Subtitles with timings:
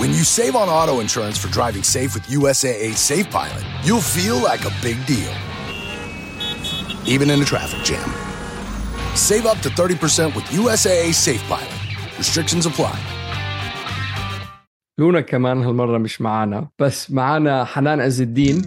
[0.00, 4.38] When you save on auto insurance for driving safe with USAA Safe Pilot, you'll feel
[4.50, 5.34] like a big deal,
[7.14, 8.08] even in a traffic jam.
[9.28, 11.80] Save up to 30% with USAA Safe Pilot.
[12.18, 12.96] Restrictions apply.
[14.98, 18.62] لونا كمان هالمرة مش معانا بس معانا حنان عز الدين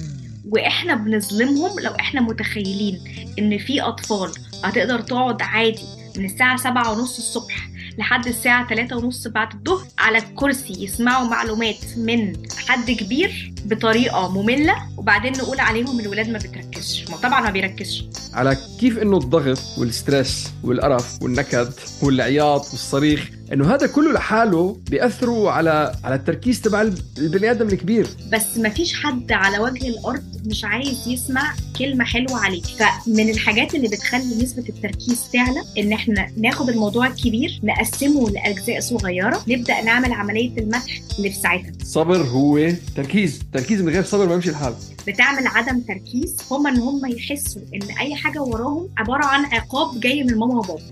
[0.50, 3.00] واحنا بنظلمهم لو احنا متخيلين
[3.40, 4.32] ان في اطفال
[4.64, 5.86] هتقدر تقعد عادي
[6.21, 7.69] من الساعة سبعة ونص الصبح
[7.99, 12.33] لحد الساعة تلاتة ونص بعد الظهر على الكرسي يسمعوا معلومات من
[12.67, 17.09] حد كبير بطريقة مملة وبعدين نقول عليهم الولاد ما بتركزش.
[17.11, 18.05] ما طبعا ما بيركزش.
[18.35, 25.93] على كيف إنه الضغط والستريس والقرف والنكد والعياط والصريخ إنه هذا كله لحاله بيأثروا على
[26.05, 26.83] على التركيز تبع
[27.19, 28.07] البني آدم الكبير.
[28.33, 32.65] بس ما فيش حد على وجه الأرض مش عايز يسمع كلمة حلوة عليك.
[32.65, 39.45] فمن الحاجات اللي بتخلي نسبة التركيز تعلى إن إحنا ناخد الموضوع الكبير نقسمه لأجزاء صغيرة
[39.49, 41.73] نبدأ نعمل عملية المدح اللي في ساعتها.
[41.85, 44.75] صبر هو تركيز تركيز من غير صبر ما يمشي الحال.
[45.09, 50.23] بتعمل عدم تركيز هم إن هم يحسوا إن أي حاجة وراهم عبارة عن عقاب جاي
[50.23, 50.83] من ماما وبابا.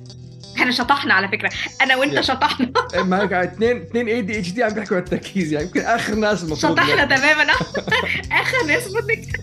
[0.58, 1.50] إحنا شطحنا على فكرة.
[1.82, 2.22] أنا وأنت يا.
[2.22, 2.72] شطحنا.
[2.94, 7.16] ما هيك اثنين اثنين ADHD عم بيحكوا عن التركيز يعني يمكن آخر ناس المفروض شطحنا
[7.16, 7.52] تماما.
[8.42, 9.40] آخر ناس بدك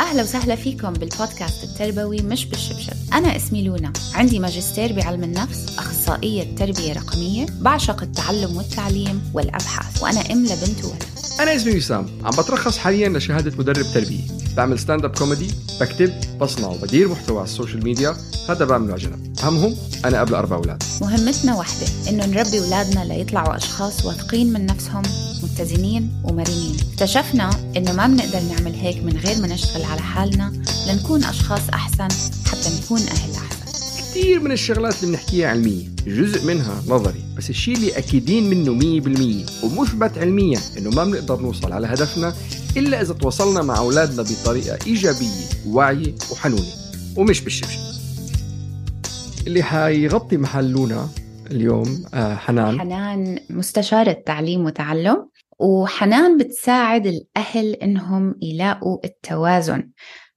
[0.00, 2.92] أهلا وسهلا فيكم بالبودكاست التربوي مش بالشبشب.
[3.12, 3.92] أنا اسمي لونا.
[4.14, 10.02] عندي ماجستير بعلم النفس أخصائية تربية رقمية بعشق التعلم والتعليم والأبحاث.
[10.02, 11.04] وأنا أم لبنت وولد
[11.40, 12.06] أنا اسمي وسام.
[12.24, 14.22] عم بترخص حاليا لشهادة مدرب تربية.
[14.56, 15.50] بعمل stand up comedy
[15.80, 18.16] بكتب بصنع وبدير محتوى على ال social media
[18.48, 20.82] هذا بعمله جنب اهمهم أنا قبل أربع أولاد.
[21.00, 25.02] مهمتنا واحدة إنه نربي أولادنا ليطلعوا أشخاص واثقين من نفسهم
[25.42, 26.76] متزنين ومرنين.
[26.92, 30.52] اكتشفنا إنه ما بنقدر نعمل هيك من غير ما نشتغل على حالنا
[30.88, 32.08] لنكون أشخاص أحسن
[32.46, 33.63] حتى نكون أهل أحسن.
[34.14, 39.00] كثير من الشغلات اللي بنحكيها علمية جزء منها نظري بس الشيء اللي أكيدين منه
[39.60, 42.34] 100% ومثبت علميا إنه ما بنقدر نوصل على هدفنا
[42.76, 46.72] إلا إذا تواصلنا مع أولادنا بطريقة إيجابية وواعية وحنونة
[47.16, 47.78] ومش بالشبشب.
[49.46, 51.08] اللي حيغطي محل لونا
[51.50, 52.80] اليوم آه حنان.
[52.80, 59.90] حنان مستشارة تعليم وتعلم وحنان بتساعد الأهل إنهم يلاقوا التوازن.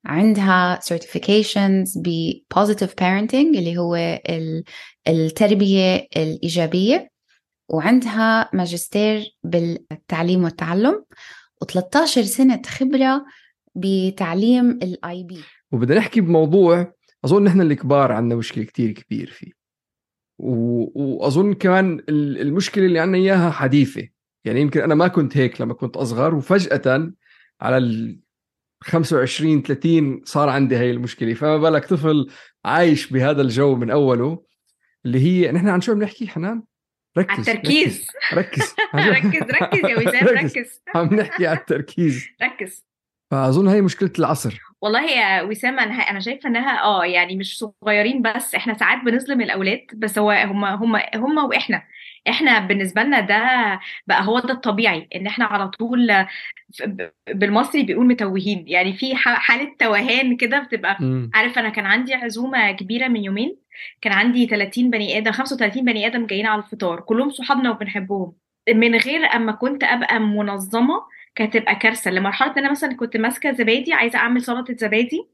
[0.05, 3.95] عندها certifications ب positive parenting اللي هو
[4.29, 4.63] ال-
[5.07, 7.09] التربية الإيجابية.
[7.69, 11.03] وعندها ماجستير بالتعليم والتعلم.
[11.63, 13.25] و13 سنة خبرة
[13.75, 15.37] بتعليم ال IB
[15.71, 16.93] وبدنا نحكي بموضوع
[17.25, 19.51] أظن نحن الكبار عندنا مشكلة كتير كبير فيه.
[20.39, 20.51] و...
[21.03, 24.07] وأظن كمان ال- المشكلة اللي عندنا إياها حديثة.
[24.45, 27.11] يعني يمكن أنا ما كنت هيك لما كنت أصغر وفجأة
[27.61, 28.19] على ال
[28.81, 31.33] 25 30 صار عندي هاي المشكلة.
[31.33, 32.27] فما بالك طفل
[32.65, 34.43] عايش بهذا الجو من أوله
[35.05, 36.63] اللي هي نحن عن شو بنحكي حنان؟
[37.17, 38.75] ركز على التركيز ركز.
[38.95, 40.81] ركز ركز يا وسام ركز.
[40.95, 42.27] عم نحكي على التركيز.
[42.43, 42.85] ركز.
[43.31, 44.59] فأظن هاي مشكلة العصر.
[44.81, 49.41] والله يا وسام أنا أنا شايفة إنها آه يعني مش صغيرين بس إحنا ساعات بنظلم
[49.41, 51.83] الأولاد بس هو هم هم هم وإحنا.
[52.29, 53.39] إحنا بالنسبة لنا ده
[54.07, 56.25] بقى هو ده الطبيعي إن إحنا على طول
[57.29, 61.31] بالمصري بيقول متوهين يعني في حالة توهان كده بتبقى مم.
[61.33, 63.57] عارف أنا كان عندي عزومة كبيرة من يومين
[64.01, 68.33] كان عندي 30 بني آدم 35 بني آدم جايين على الفطار كلهم صحابنا وبنحبهم
[68.75, 71.01] من غير أما كنت أبقى منظمة
[71.35, 75.27] كانت تبقى كارثة لمرحلة إن أنا مثلا كنت ماسكة زبادي عايزة أعمل سلطة زبادي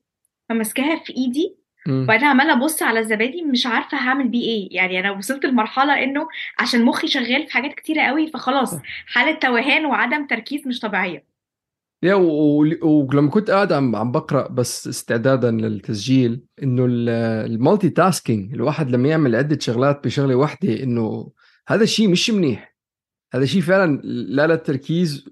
[0.50, 1.56] فماسكاها في إيدي.
[1.90, 4.76] وبعدين عمالة أبص على الزبادي مش عارفة هعمل بيه إيه.
[4.76, 6.28] يعني أنا وصلت لمرحلة إنه
[6.60, 8.76] عشان مخي شغال في حاجات كتيرة قوي فخلاص
[9.06, 11.34] حالة توهان وعدم تركيز مش طبيعية.
[12.04, 19.10] yeah ولما كنت قاعد عم عم بقرأ بس استعدادا للتسجيل إنه ال multitasking الواحد لما
[19.10, 21.32] يعمل عدة شغلات بشغلة واحدة إنه
[21.68, 22.76] هذا الشيء مش منيح.
[23.34, 25.30] هذا شيء فعلا لا للتركيز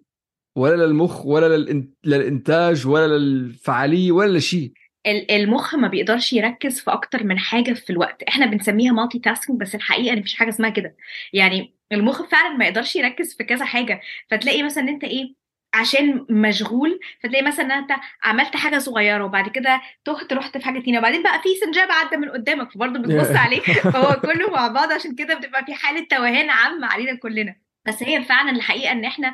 [0.55, 1.57] ولا للمخ ولا
[2.03, 4.73] للإنتاج ولا للفعالية ولا لشيء
[5.07, 8.23] المخ ما بيقدرش يركز في أكتر من حاجة في الوقت.
[8.23, 10.95] إحنا بنسميها مالتي تاسكينج بس الحقيقة إن مفيش حاجة اسمها كده.
[11.33, 14.01] يعني المخ فعلا ما يقدرش يركز في كذا حاجة.
[14.31, 15.35] فتلاقي مثلا إن أنت إيه
[15.73, 17.91] عشان مشغول فتلاقي مثلا إن أنت
[18.23, 20.99] عملت حاجة صغيرة وبعد كده تهت رحت في حاجة تانية.
[20.99, 23.61] وبعدين بقى في سنجاب عدى من قدامك فبرضه بتبص عليه.
[23.93, 27.70] فهو كله مع بعض عشان كده بتبقى في حالة توهان عامة علينا كلنا.
[27.87, 29.33] بس هي فعلا الحقيقة إن إحنا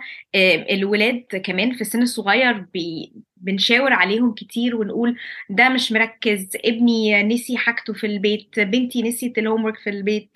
[0.72, 5.18] الولاد كمان في السن الصغير بي بنشاور عليهم كتير ونقول
[5.50, 10.32] ده مش مركز ابني نسي حاجته في البيت بنتي نسيت الهوم في البيت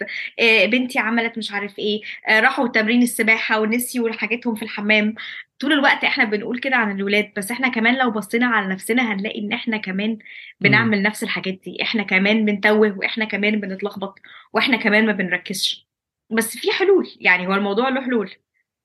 [0.66, 5.16] بنتي عملت مش عارف إيه راحوا تمرين السباحة ونسيوا حاجتهم في الحمام.
[5.60, 9.40] طول الوقت إحنا بنقول كده عن الولاد بس إحنا كمان لو بصينا على نفسنا هنلاقي
[9.40, 10.18] إن إحنا كمان
[10.60, 11.02] بنعمل.
[11.04, 11.82] نفس الحاجات دي.
[11.84, 14.20] إحنا كمان بنتوه وإحنا كمان بنتلخبط
[14.54, 15.91] وإحنا كمان ما بنركزش.
[16.32, 18.30] بس في حلول يعني هو الموضوع له حلول.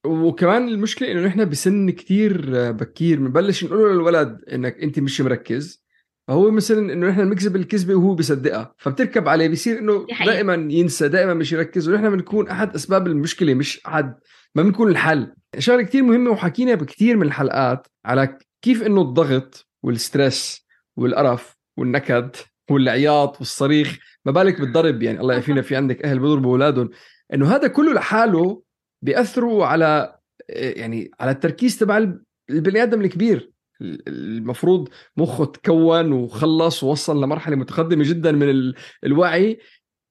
[0.06, 5.86] وكمان المشكلة إنه نحن بسن كتير بكير بنبلش نقول للولد إنك أنت مش مركز.
[6.28, 8.74] فهو مثلا إنه نحن بنكذب الكذبة وهو بيصدقها.
[8.78, 11.88] فبتركب عليه بصير إنه دائما ينسى دائما مش يركز.
[11.88, 14.14] ونحن بنكون أحد أسباب المشكلة مش أحد
[14.54, 15.34] ما بنكون الحل.
[15.58, 20.66] شغلة كتير مهمة وحكينا بكثير من الحلقات على كيف إنه الضغط والستريس
[20.96, 22.36] والقرف والنكد
[22.70, 26.90] والعياط والصريخ ما بالك بالضرب؟ يعني الله يعافينا في عندك أهل بيضربوا اولادهم
[27.34, 28.62] إنه هذا كله لحاله
[29.02, 30.18] بيأثروا على
[30.48, 32.06] يعني على التركيز تبع
[32.50, 33.50] البني آدم الكبير.
[33.80, 38.72] المفروض مخه تكون وخلص ووصل لمرحلة متقدمة جدا من
[39.04, 39.58] الوعي.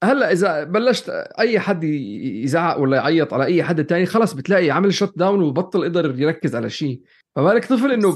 [0.04, 1.10] هلأ إذا بلشت
[1.40, 5.84] أي حد يزعق ولا يعيط على أي حد تاني خلص بتلاقي عمل شوت داون وبطل
[5.84, 7.02] قدر يركز على شيء.
[7.36, 8.14] فبالك طفل إنه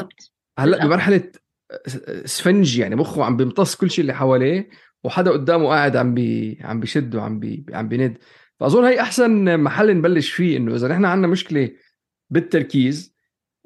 [0.60, 1.32] هلأ بمرحلة
[2.26, 4.70] sponge يعني مخه عم بيمتص كل شيء اللي حواليه
[5.04, 8.18] وحدا قدامه قاعد عم بي عم بيشد وعم بي عم بيند.
[8.60, 11.72] فأظن هي أحسن محل نبلش فيه إنه إذا نحن عندنا مشكلة
[12.30, 13.16] بالتركيز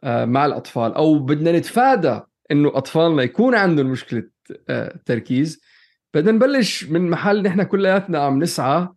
[0.03, 2.19] آه، مع الأطفال أو بدنا نتفادى
[2.51, 4.23] إنه أطفالنا يكون عندهم مشكلة
[4.69, 5.61] آه، تركيز
[6.13, 8.87] بدنا نبلش من محل نحن كلياتنا عم نسعى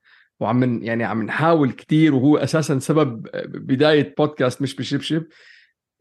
[0.40, 5.25] وعم يعني عم نحاول كثير وهو أساسا سبب بداية بودكاست مش بشبشب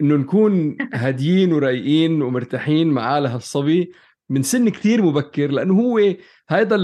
[0.02, 3.92] إنه نكون هاديين ورايقين ومرتاحين مع هالصبي
[4.30, 6.16] من سن كثير مبكر لأنه هو
[6.50, 6.76] هذا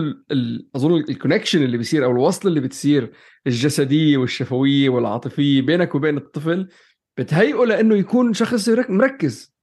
[0.75, 3.11] أظن الكونكشن اللي بيصير أو الوصل اللي بتصير
[3.47, 6.69] الجسدية والشفوية والعاطفية بينك وبين الطفل
[7.17, 9.53] بتهيئه لأنه يكون شخص مركز.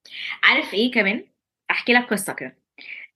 [0.43, 1.25] عارف إيه كمان؟
[1.71, 2.59] أحكي لك قصة كده.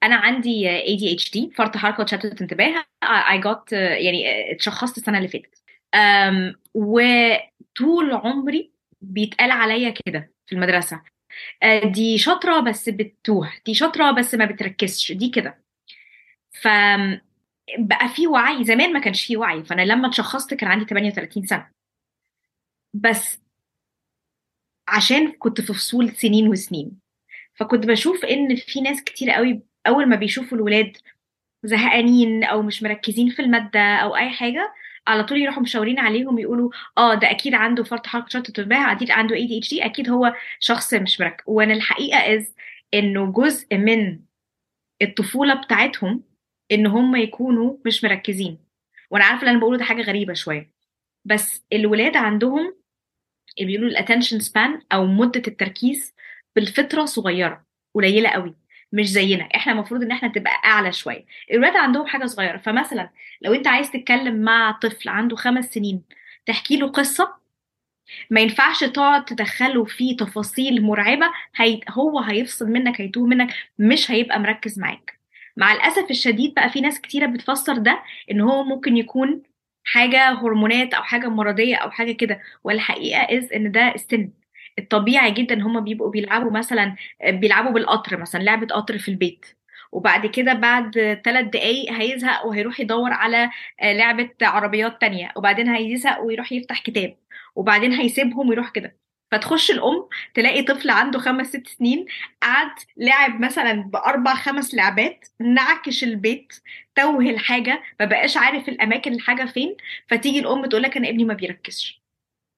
[0.03, 5.63] أنا عندي ADHD فرط حركة وتشتت انتباه I got يعني اتشخصت السنة اللي فاتت.
[6.75, 11.03] وطول عمري بيتقال عليا كده في المدرسة.
[11.85, 15.63] دي شاطرة بس بتتوه دي شاطرة بس ما بتركزش دي كده.
[16.53, 16.69] ف
[17.79, 21.71] بقى في وعي زمان ما كانش في وعي فأنا لما اتشخصت كان عندي 38 سنة.
[22.95, 23.41] بس
[24.89, 27.01] عشان كنت في فصول سنين وسنين.
[27.55, 30.97] فكنت بشوف إن في ناس كتير قوي أول ما بيشوفوا الولاد
[31.65, 34.75] زهقانين أو مش مركزين في المادة أو أي حاجة
[35.07, 39.11] على طول يروحوا مشاورين عليهم يقولوا آه ده أكيد عنده فرط حركة تشتت انتباه أكيد
[39.11, 41.45] عنده ADHD أكيد هو شخص مش مركز.
[41.47, 42.55] وأنا الحقيقة از
[42.95, 44.21] إنه جزء من
[45.03, 46.25] الطفولة بتاعتهم
[46.73, 48.59] إن هم يكونوا مش مركزين.
[49.11, 50.73] وأنا عارفة اللي أنا بقوله ده حاجة غريبة شوية.
[51.25, 52.77] بس الولاد عندهم
[53.61, 56.15] بيقولوا ال attention span أو مدة التركيز
[56.57, 58.62] بالفطرة صغيرة قليلة قوي.
[58.93, 61.25] مش زينا إحنا المفروض إن إحنا تبقى أعلى شوية.
[61.53, 63.11] الولاد عندهم حاجة صغيرة فمثلا
[63.43, 66.03] لو أنت عايز تتكلم مع طفل عنده خمس سنين
[66.47, 67.35] تحكي له قصة
[68.31, 74.41] ما ينفعش تقعد تدخله في تفاصيل مرعبة هي هو هيفصل منك هيتوه منك مش هيبقى
[74.41, 75.19] مركز معاك.
[75.57, 79.43] مع الأسف الشديد بقى في ناس كتيرة بتفسر ده إن هو ممكن يكون
[79.85, 84.31] حاجة هرمونات أو حاجة مرضية أو حاجة كده والحقيقة از إن ده السن
[84.79, 89.47] الطبيعي جدا هم بيبقوا بيلعبوا مثلا بيلعبوا بالقطر مثلا لعبة قطر في البيت.
[89.93, 93.51] وبعد كده بعد ثلاث دقايق هيزهق وهيروح يدور على
[93.83, 95.33] لعبة عربيات تانية.
[95.37, 97.17] وبعدين هيزهق ويروح يفتح كتاب.
[97.57, 98.97] وبعدين هيسيبهم ويروح كده.
[99.33, 102.07] فتخش الأم تلاقي طفل عنده خمس ست سنين
[102.43, 106.53] قعد لعب مثلا بأربع خمس لعبات نعكش البيت
[106.95, 107.83] توه الحاجة.
[108.01, 109.77] ما بقاش عارف الأماكن الحاجة فين.
[110.09, 112.03] فتيجي الأم تقول لك أنا ابني ما بيركزش.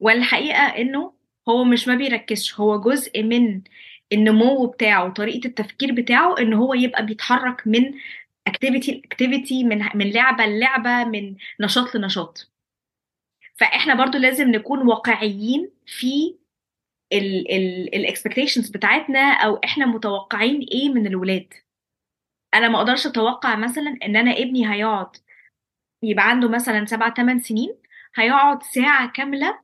[0.00, 1.13] والحقيقة إنه
[1.48, 3.62] هو مش ما بيركزش هو جزء من
[4.12, 7.94] النمو بتاعه طريقه التفكير بتاعه إن هو يبقى بيتحرك من
[8.46, 12.50] activity ل activity من من لعبة للعبة من نشاط لنشاط.
[13.56, 16.36] فإحنا برضو لازم نكون واقعيين في
[17.94, 21.54] ال expectations بتاعتنا أو إحنا متوقعين إيه من الولاد.
[22.54, 25.16] أنا ما أقدرش أتوقع مثلا إن أنا ابني هيقعد
[26.02, 27.76] يبقى عنده مثلا سبع ثمان سنين
[28.14, 29.60] هيقعد ساعة كاملة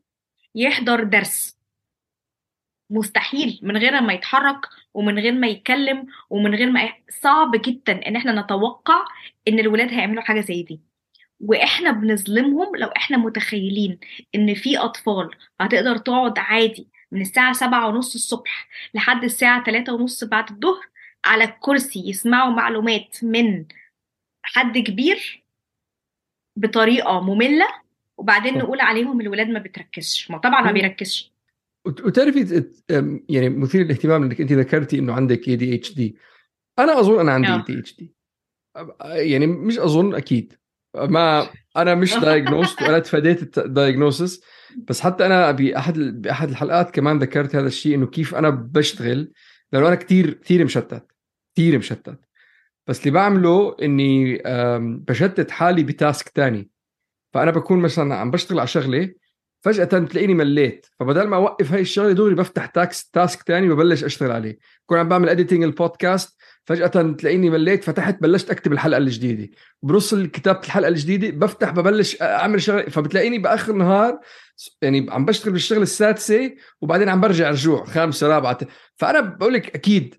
[0.55, 1.60] يحضر درس.
[2.91, 6.93] مستحيل من غير ما يتحرك ومن غير ما يتكلم ومن غير ما
[7.23, 9.05] صعب جدا إن إحنا نتوقع
[9.49, 10.81] إن الولاد هيعملوا حاجة زي دي.
[11.41, 13.99] وإحنا بنظلمهم لو إحنا متخيلين
[14.35, 15.31] إن في أطفال
[15.61, 20.87] هتقدر تقعد عادي من الساعة سبعة ونص الصبح لحد الساعة تلاتة ونص بعد الظهر
[21.25, 23.65] على الكرسي يسمعوا معلومات من
[24.43, 25.43] حد كبير
[26.57, 27.67] بطريقة مملة
[28.17, 30.31] وبعدين نقول عليهم الولاد ما بتركزش.
[30.31, 31.31] ما طبعا ما بيركزش.
[31.85, 32.65] وتعرفي
[33.29, 36.17] يعني مثير للاهتمام إنك أنت ذكرتي إنه عندك ADHD
[36.79, 38.15] أنا أظن أنا عندي ADHD
[39.03, 40.55] يعني مش أظن أكيد.
[40.97, 44.43] ما أنا مش diagnosed وأنا تفاديت ال diagnosis
[44.89, 49.33] بس حتى أنا باحد بأحد الحلقات كمان ذكرت هذا الشيء إنه كيف أنا بشتغل
[49.73, 51.07] لأنه أنا كثير كثير مشتت
[51.55, 52.21] كثير مشتت.
[52.87, 54.43] بس اللي بعمله إني
[54.81, 56.71] بشتت حالي ب task تاني.
[57.35, 59.15] فأنا بكون مثلا عم بشتغل على شغلة
[59.61, 60.87] فجأة تلاقيني مليت.
[61.01, 64.59] فبدل ما أوقف هاي الشغلة دغري بفتح task task ثاني وبلش أشتغل عليه.
[64.85, 69.49] بكون عم بعمل editing ال podcast فجأة تلاقيني مليت فتحت بلشت أكتب الحلقة الجديدة.
[69.83, 72.83] بنص كتابة الحلقة الجديدة بفتح ببلش أعمل شغلة.
[72.83, 74.21] فبتلاقيني بآخر النهار
[74.83, 78.59] يعني عم بشتغل بالشغلة السادسة وبعدين عم برجع رجوع خامسة رابعة
[78.97, 80.15] فأنا بقول لك أكيد.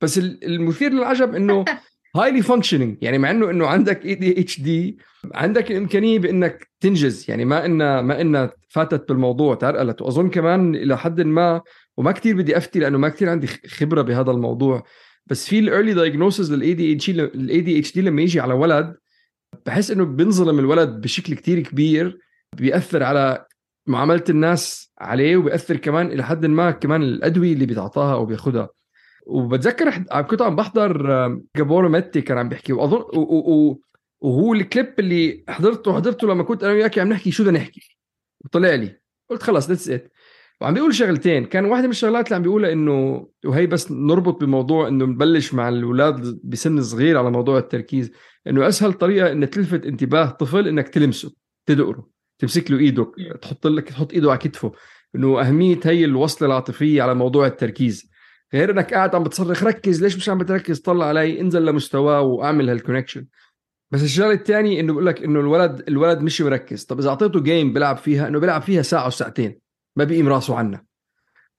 [0.00, 1.64] بس المثير للعجب إنه
[2.16, 4.98] highly functioning يعني مع انه إنه عندك ADHD
[5.34, 7.26] عندك الإمكانية بإنك تنجز.
[7.28, 10.02] يعني ما انها ما إنها فاتت بالموضوع تعرقلت.
[10.02, 11.62] وأظن كمان إلى حد ما
[11.96, 14.82] وما كتير بدي أفتي لأنه ما كتير عندي خبرة بهذا الموضوع.
[15.26, 18.96] بس في ال early diagnosis لل ADH ال ADHD لما يجي على ولد
[19.66, 22.18] بحس إنه بينظلم الولد بشكل كتير كبير
[22.56, 23.46] بيأثر على
[23.86, 28.68] معاملة الناس عليه وبيأثر كمان إلى حد ما كمان الأدوية اللي بيتعاطاها أو بياخذها
[29.26, 29.90] وبتذكر
[30.22, 31.02] كنت عم بحضر
[31.56, 33.04] جابور ماتي كان عم بيحكي واظن
[34.20, 37.98] وهو الكليب اللي حضرته حضرته لما كنت أنا وياك عم نحكي شو بدنا نحكي.
[38.44, 39.00] وطلع لي.
[39.30, 40.12] قلت خلص that's it
[40.60, 41.44] وعم بيقول شغلتين.
[41.44, 45.68] كان واحدة من الشغلات اللي عم بيقولها إنه وهي بس نربط بموضوع إنه نبلش مع
[45.68, 48.10] الأولاد بسن صغير على موضوع التركيز
[48.46, 51.34] إنه أسهل طريقة إنك تلفت انتباه طفل إنك تلمسه
[51.66, 53.12] تدقره تمسك له ايده
[53.42, 54.72] تحط لك تحط إيده على كتفه
[55.14, 58.13] إنه أهمية هي الوصلة العاطفية على موضوع التركيز.
[58.54, 62.70] غير إنك قاعد عم بتصرخ ركز ليش مش عم بتركز؟ طلع علي انزل لمستواه واعمل
[62.70, 63.26] هال connection
[63.90, 67.72] بس الشغلة الثانية إنه بقول لك إنه الولد الولد مش مركز طب إذا أعطيته game
[67.72, 69.58] بيلعب فيها إنه بيلعب فيها ساعة وساعتين
[69.96, 70.84] ما بيقيم راسه عنا.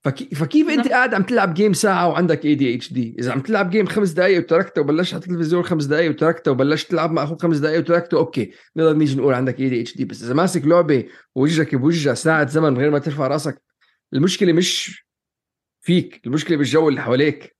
[0.04, 4.10] فكي فكيف أنت قاعد عم تلعب game ساعة وعندك ADHD إذا عم تلعب game خمس
[4.10, 8.18] دقائق وتركته وبلشت على التلفزيون خمس دقائق وتركته وبلشت تلعب مع أخوك خمس دقائق وتركته
[8.18, 8.51] okay.
[8.75, 12.92] نقدر نيجي نقول عندك ADHD بس إذا ماسك لعبة ووجهك بوجه ساعة زمن من غير
[12.92, 13.62] ما ترفع راسك
[14.14, 15.05] المشكلة مش
[15.86, 17.56] فيك المشكلة بالجو اللي حواليك.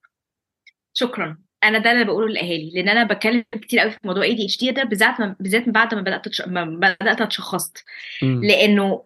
[0.94, 1.38] شكرا.
[1.64, 5.16] أنا ده اللي بقوله للأهالي لأن أنا بتكلم كتير قوي في موضوع ADHD ده بالذات
[5.40, 6.42] بالذات بعد ما بدأت تش...
[6.42, 7.84] ما بدأت أتشخصت.
[8.22, 9.04] لأنه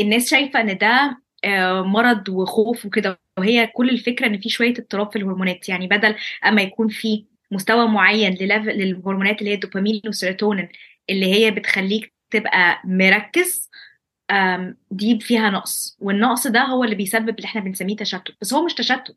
[0.00, 1.18] الناس شايفة إن ده
[1.82, 5.68] مرض وخوف وكده وهي كل الفكرة إن في شوية اضطراب في الهرمونات.
[5.68, 6.14] يعني بدل
[6.46, 10.68] أما يكون في مستوى معين للهرمونات اللي هي الدوبامين والسيروتونين
[11.10, 13.70] اللي هي بتخليك تبقى مركز
[14.90, 15.96] دي فيها نقص.
[16.00, 18.34] والنقص ده هو اللي بيسبب اللي إحنا بنسميه تشتت.
[18.40, 19.16] بس هو مش تشتت.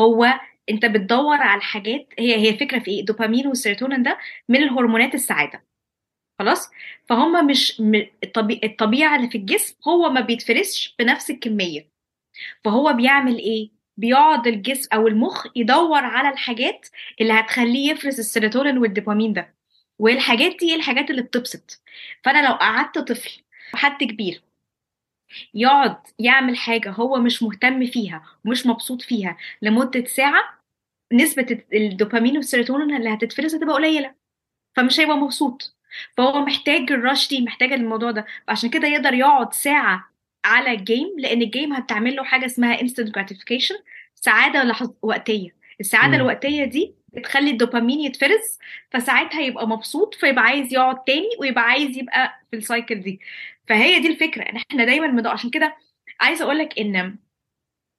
[0.00, 0.26] هو
[0.70, 5.64] انت بتدور على الحاجات هي هي الفكرة في إيه؟ الدوبامين والسيروتونين ده من الهرمونات السعاده
[6.38, 6.70] خلاص؟
[7.08, 7.82] فهم مش
[8.64, 11.88] الطبيعة اللي في الجسم هو ما بيتفرزش بنفس الكمية.
[12.64, 16.88] فهو بيعمل إيه؟ بيقعد الجسم أو المخ يدور على الحاجات
[17.20, 19.54] اللي هتخليه يفرز السيروتونين والدوبامين ده.
[19.98, 21.82] والحاجات دي الحاجات اللي بتبسط.
[22.24, 23.42] فأنا لو قعدت طفل
[23.74, 24.42] حد كبير
[25.54, 30.42] يقعد يعمل حاجة هو مش مهتم فيها ومش مبسوط فيها لمدة ساعة
[31.12, 34.14] نسبة الدوبامين والسيروتونين اللي هتتفرز هتبقى قليلة
[34.76, 35.76] فمش هيبقى مبسوط.
[36.16, 38.26] فهو محتاج ال rush دي محتاج الموضوع ده.
[38.48, 40.08] فعشان كده يقدر يقعد ساعة
[40.44, 43.82] على ال game لأن ال game هتعمل له حاجة اسمها instant gratification
[44.14, 45.56] سعادة لحظ وقتية.
[45.80, 46.14] السعادة م.
[46.20, 48.58] الوقتية دي بتخلي الدوبامين يتفرز
[48.90, 53.20] فساعتها يبقى مبسوط فيبقى عايز يقعد تاني ويبقى عايز يبقى في السايكل دي.
[53.68, 55.76] فهي دي الفكرة إن إحنا دايما مدو عشان كده
[56.20, 57.16] عايزة أقول لك إن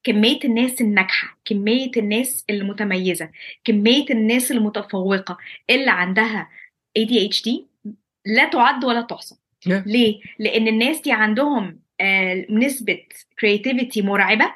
[0.03, 3.29] كمية الناس الناجحة كمية الناس المتميزة
[3.63, 5.38] كمية الناس المتفوقة
[5.69, 6.50] اللي عندها
[7.00, 7.50] ADHD
[8.25, 9.71] لا تعد ولا تحصى yeah.
[9.86, 13.03] ليه لأن الناس دي عندهم آه نسبة
[13.45, 14.53] creativity مرعبة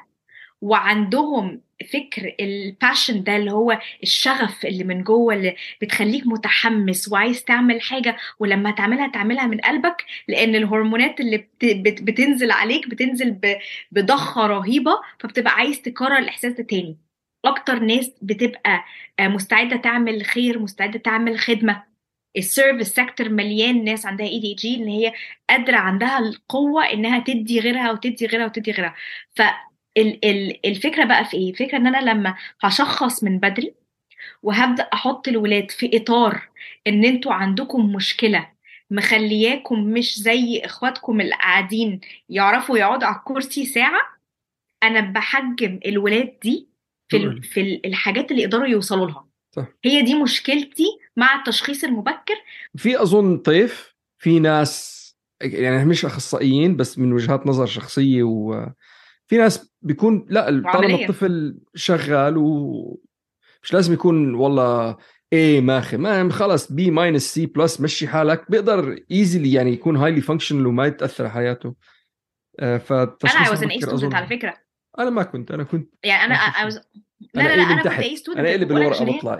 [0.60, 7.44] وعندهم فكر ال passion ده اللي هو الشغف اللي من جوه اللي بتخليك متحمس وعايز
[7.44, 13.38] تعمل حاجة ولما تعملها تعملها من قلبك لأن الهرمونات اللي بت بت بتنزل عليك بتنزل
[13.92, 16.98] بضخة رهيبة فبتبقى عايز تكرر الإحساس ده تاني.
[17.44, 18.84] أكتر ناس بتبقى
[19.20, 21.82] مستعدة تعمل خير مستعدة تعمل خدمة.
[22.36, 25.12] ال service sector مليان ناس عندها ADHD إن هي
[25.50, 28.94] قادرة عندها القوة إنها تدي غيرها وتدي غيرها وتدي غيرها.
[29.34, 29.42] ف
[30.64, 33.74] الفكرة بقى في إيه؟ الفكرة إن أنا لما هشخص من بدري
[34.42, 36.48] وهبدأ أحط الولاد في إطار
[36.86, 38.48] إن أنتوا عندكم مشكلة
[38.90, 44.00] مخلياكم مش زي إخواتكم اللي قاعدين يعرفوا يقعدوا على الكرسي ساعة
[44.82, 46.68] أنا بحجم الولاد دي
[47.08, 49.26] في في الحاجات اللي يقدروا يوصلوا لها.
[49.56, 49.66] صح.
[49.84, 50.84] هي دي مشكلتي
[51.16, 52.34] مع التشخيص المبكر.
[52.76, 55.02] في أظن طيف في ناس
[55.42, 58.22] يعني مش أخصائيين بس من وجهات نظر شخصية
[59.32, 64.96] وفي ناس بيكون لا طالما الطفل شغال ومش لازم يكون والله
[65.32, 68.50] إيه ماخذ ما خلص B minus C plus مشي حالك.
[68.50, 71.74] بيقدر easily يعني يكون highly functional وما يتأثر على حياته.
[72.60, 74.54] آه، فتشخيص أنا was an A على فكرة.
[74.98, 76.78] أنا ما كنت أنا كنت يعني أنا I was
[77.34, 79.34] لا لا لا أنا كنت A student أنا اللي بالورقه بطلع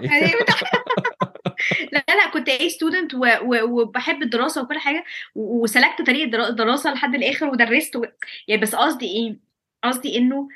[1.93, 7.97] لا لا كنت A student وبحب الدراسة وكل حاجة وسلكت طريق الدراسه لحد الآخر ودرست
[7.97, 8.05] و...
[8.49, 9.52] يعني بس قصدي إيه؟
[9.85, 10.49] قصدي إنه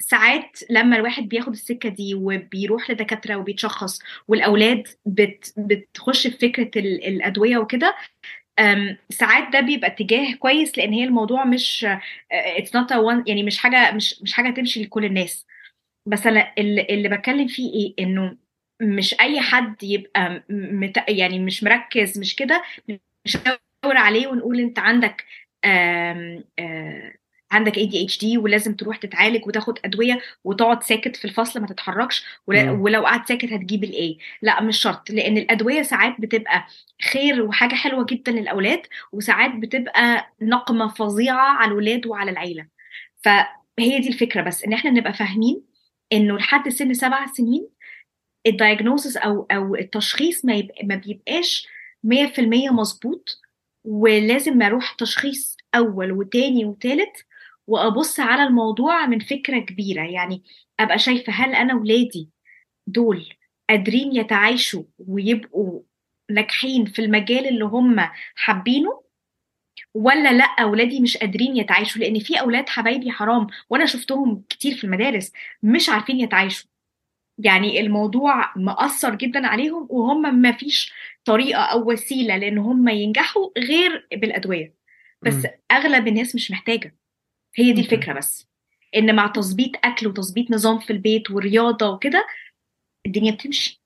[0.00, 6.70] ساعات لما الواحد بياخد السكة دي وبيروح لدكاترة وبيتشخص والأولاد بت بتخش في فكرة
[7.08, 7.94] الأدوية وكده
[9.10, 11.86] ساعات ده بيبقى اتجاه كويس لأن هي الموضوع مش
[12.32, 12.92] it's not
[13.28, 15.46] يعني مش حاجة مش مش حاجة تمشي لكل الناس.
[16.06, 18.36] بس أنا اللي, بتكلم فيه إيه؟ إنه
[18.82, 22.62] مش أي حد يبقى مت يعني مش مركز مش كده
[23.26, 25.24] نشاور عليه ونقول أنت عندك
[27.54, 33.28] عندك ADHD ولازم تروح تتعالج وتاخد أدوية وتقعد ساكت في الفصل ما تتحركش ولو قعدت
[33.28, 36.66] ساكت هتجيب ال A لا مش شرط لأن الأدوية ساعات بتبقى
[37.12, 38.82] خير وحاجة حلوة جدا للأولاد
[39.12, 42.66] وساعات بتبقى نقمة فظيعة على الولاد وعلى العيلة.
[43.24, 45.62] فهي دي الفكرة بس إن إحنا نبقى فاهمين
[46.12, 47.68] إنه لحد سن سبع سنين
[48.46, 51.66] الدايجنوزس أو أو التشخيص ما, يبقى ما بيبقاش
[52.06, 52.40] 100%
[52.72, 53.40] مظبوط
[53.84, 57.24] ولازم أروح تشخيص أول وتاني وتالت
[57.72, 60.42] وأبص على الموضوع من فكرة كبيرة يعني
[60.80, 62.30] أبقى شايفة هل أنا ولادي
[62.86, 63.28] دول
[63.70, 65.82] قادرين يتعايشوا ويبقوا
[66.30, 69.02] ناجحين في المجال اللي هم حابينه؟
[69.94, 74.84] ولا لأ أولادي مش قادرين يتعايشوا؟ لأن في أولاد حبايبي حرام وأنا شفتهم كتير في
[74.84, 75.32] المدارس
[75.62, 76.70] مش عارفين يتعايشوا.
[77.38, 80.92] يعني الموضوع مأثر جدا عليهم وهم ما فيش
[81.24, 84.74] طريقة أو وسيلة لأن هم ينجحوا غير بالأدوية.
[85.22, 85.48] بس م.
[85.70, 87.01] أغلب الناس مش محتاجة.
[87.56, 88.48] هي دي الفكرة بس
[88.96, 92.26] إن مع تظبيط أكل وتظبيط نظام في البيت ورياضة وكده
[93.06, 93.82] الدنيا بتمشي.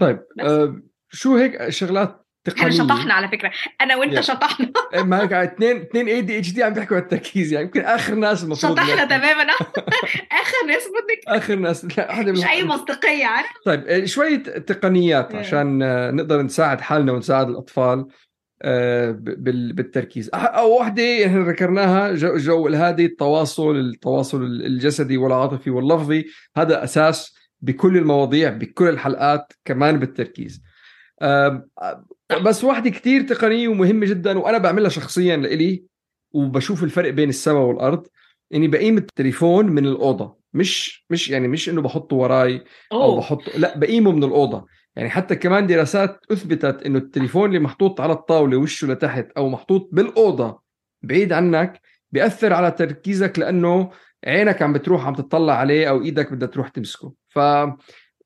[0.00, 3.52] طيب آه شو هيك شغلات تقنية؟ إحنا شطحنا على فكرة.
[3.80, 4.24] أنا وأنت يعني.
[4.24, 4.72] شطحنا.
[4.94, 9.04] ما هيك اثنين اثنين ADHD عم بيحكوا عن التركيز يعني يمكن آخر ناس المفروض شطحنا
[9.04, 9.52] تماما.
[10.42, 15.34] آخر ناس بدك آخر ناس لا حدا مش أي منطقية عارف؟ طيب آه، شوية تقنيات
[15.34, 18.06] عشان آه، نقدر نساعد حالنا ونساعد الأطفال.
[18.64, 20.30] بالتركيز.
[20.34, 26.26] أو وحده إحنا ذكرناها جو, جو الهادي التواصل التواصل الجسدي والعاطفي واللفظي.
[26.56, 30.62] هذا أساس بكل المواضيع بكل الحلقات كمان بالتركيز.
[32.42, 35.84] بس واحدة كتير تقنية ومهمة جدا وأنا بعملها شخصيا لإلي
[36.32, 38.06] وبشوف الفرق بين السماء والأرض.
[38.54, 43.16] إني بقيم التليفون من الأوضة مش مش يعني مش إنه بحطه وراي أوه.
[43.16, 44.66] بحطه لا بقيمه من الأوضة.
[44.96, 49.88] يعني حتى كمان دراسات أثبتت إنه التليفون اللي محطوط على الطاولة وشه لتحت أو محطوط
[49.92, 50.60] بالأوضة
[51.02, 51.80] بعيد عنك
[52.12, 53.90] بيأثر على تركيزك لأنه
[54.26, 57.12] عينك عم بتروح عم تطلع عليه أو إيدك بدها تروح تمسكه.
[57.28, 57.38] ف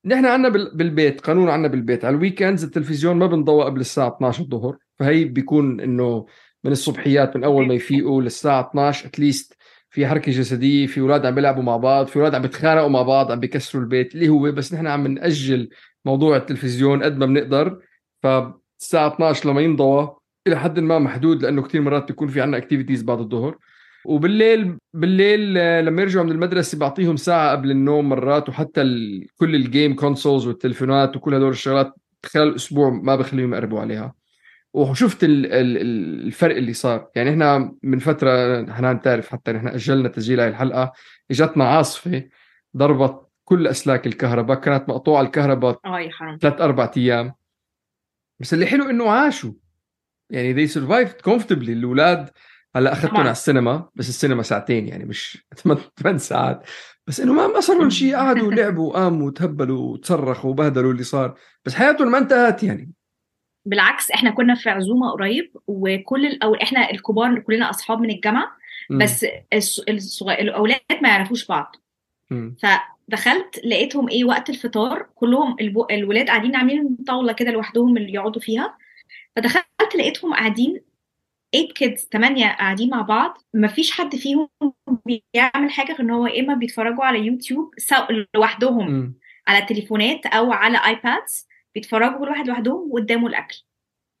[0.05, 2.05] نحن عندنا بالبيت قانون عندنا بالبيت.
[2.05, 4.77] على الويكندز التلفزيون ما بنضوى قبل الساعة 12 الظهر.
[4.99, 6.25] فهي بيكون إنه
[6.63, 9.57] من الصبحيات من أول ما يفيقوا للساعة 12 اتليست
[9.89, 13.31] في حركة جسدية في أولاد عم بيلعبوا مع بعض في أولاد عم بيتخانقوا مع بعض
[13.31, 15.69] عم بيكسروا البيت اللي هو بس نحن عم نأجل
[16.05, 17.79] موضوع التلفزيون قد ما بنقدر
[18.23, 20.15] فالساعة 12 لما ينضوى
[20.47, 23.57] إلى حد ما محدود لأنه كثير مرات بيكون في عندنا activities بعد الظهر.
[24.05, 25.53] وبالليل بالليل
[25.85, 29.27] لما يرجعوا من المدرسة بعطيهم ساعة قبل النوم مرات وحتى ال...
[29.35, 31.93] كل ال game consoles والتلفونات وكل هدول الشغلات
[32.25, 34.13] خلال الأسبوع ما بخليهم يقربوا عليها.
[34.73, 35.45] وشفت ال...
[35.45, 35.77] ال...
[36.27, 37.07] الفرق اللي صار.
[37.15, 40.91] يعني إحنا من فترة حنان تعرف حتى نحن أجلنا تسجيل هاي الحلقة
[41.31, 42.23] اجتنا عاصفة
[42.77, 46.37] ضربت كل أسلاك الكهرباء كانت مقطوعة الكهرباء آه يا حرام.
[46.41, 47.33] ثلاث أربع أيام.
[48.39, 49.51] بس اللي حلو إنه عاشوا.
[50.29, 51.69] يعني they survived comfortably.
[51.69, 52.29] الأولاد
[52.75, 53.17] هلأ أخذتهم.
[53.17, 55.45] على السينما بس السينما ساعتين يعني مش
[55.99, 56.63] ثمان ساعات.
[57.07, 61.35] بس إنه ما ما صار لهم شيء قعدوا ولعبوا وقاموا وتهبلوا وتصرخوا وبهدلوا اللي صار.
[61.65, 62.91] بس حياتهم ما انتهت يعني.
[63.65, 68.47] بالعكس إحنا كنا في عزومة قريب وكل أو إحنا الكبار كلنا أصحاب من الجامعة.
[68.91, 71.75] بس الص- الصغ- الأولاد ما يعرفوش بعض.
[72.31, 72.55] مم.
[73.07, 75.85] فدخلت لقيتهم إيه وقت الفطار كلهم البو...
[75.91, 78.77] الولاد قاعدين عاملين طاولة كده لوحدهم اللي يقعدوا فيها
[79.35, 80.81] فدخلت لقيتهم قاعدين
[81.53, 84.49] 8 kids 8 قاعدين مع بعض مفيش حد فيهم
[85.05, 87.73] بيعمل حاجة غير إن هو يا إما بيتفرجوا على يوتيوب.
[88.35, 89.13] لوحدهم مم.
[89.47, 93.63] على تليفونات أو على iPads بيتفرجوا كل واحد لوحدهم وقدامه الأكل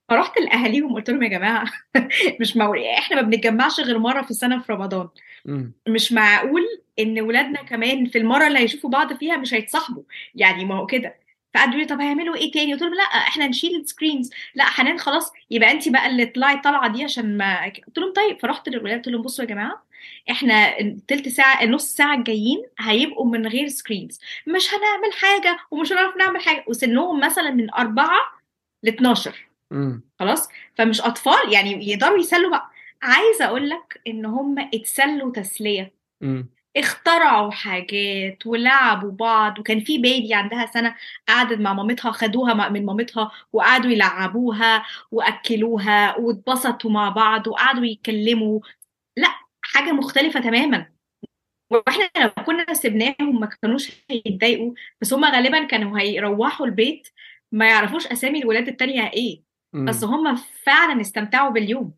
[0.09, 1.65] فرحت لأهاليهم قلت لهم يا جماعة
[2.41, 5.09] مش معقول إحنا ما بنتجمعش غير مرة في السنة في رمضان
[5.45, 5.73] مم.
[5.87, 6.63] مش معقول
[6.99, 10.03] إن ولادنا كمان في المرة اللي هيشوفوا بعض فيها مش هيتصاحبوا.
[10.35, 11.15] يعني ما هو كده.
[11.53, 14.99] فقعدوا يقولوا طب هيعملوا إيه تاني؟ قلت لهم لا إحنا نشيل ال screens لا حنان
[14.99, 15.31] خلاص.
[15.51, 18.39] يبقى انت بقى اللي طلعي طالعه دي عشان ما قلت لهم طيب.
[18.41, 19.83] فرحت للولاد قلت لهم بصوا يا جماعة
[20.31, 26.17] إحنا التلت ساعة النص ساعة الجايين هيبقوا من غير screens مش هنعمل حاجة ومش هنعرف
[26.17, 26.63] نعمل حاجة.
[26.67, 28.19] وسنهم مثلا من أربعة
[28.83, 30.01] ل 12 مم.
[30.19, 32.69] خلاص؟ فمش أطفال يعني يقدروا يسلوا بقى.
[33.01, 35.91] عايزة أقول لك إن هم اتسلوا تسلية.
[36.79, 40.95] اخترعوا حاجات ولعبوا بعض وكان في بيبي عندها سنة
[41.27, 48.59] قعدت مع مامتها خدوها من مامتها وقعدوا يلعبوها وأكلوها واتبسطوا مع بعض وقعدوا يتكلموا.
[49.17, 49.27] لا
[49.61, 50.85] حاجة مختلفة تماما.
[51.71, 57.07] وإحنا لو كنا سيبناهم ما كانوش هيتضايقوا بس هم غالبا كانوا هيروحوا البيت
[57.51, 59.41] ما يعرفوش أسامي الولاد التانية إيه.
[59.73, 59.85] مم.
[59.85, 61.93] بس هم فعلا استمتعوا باليوم.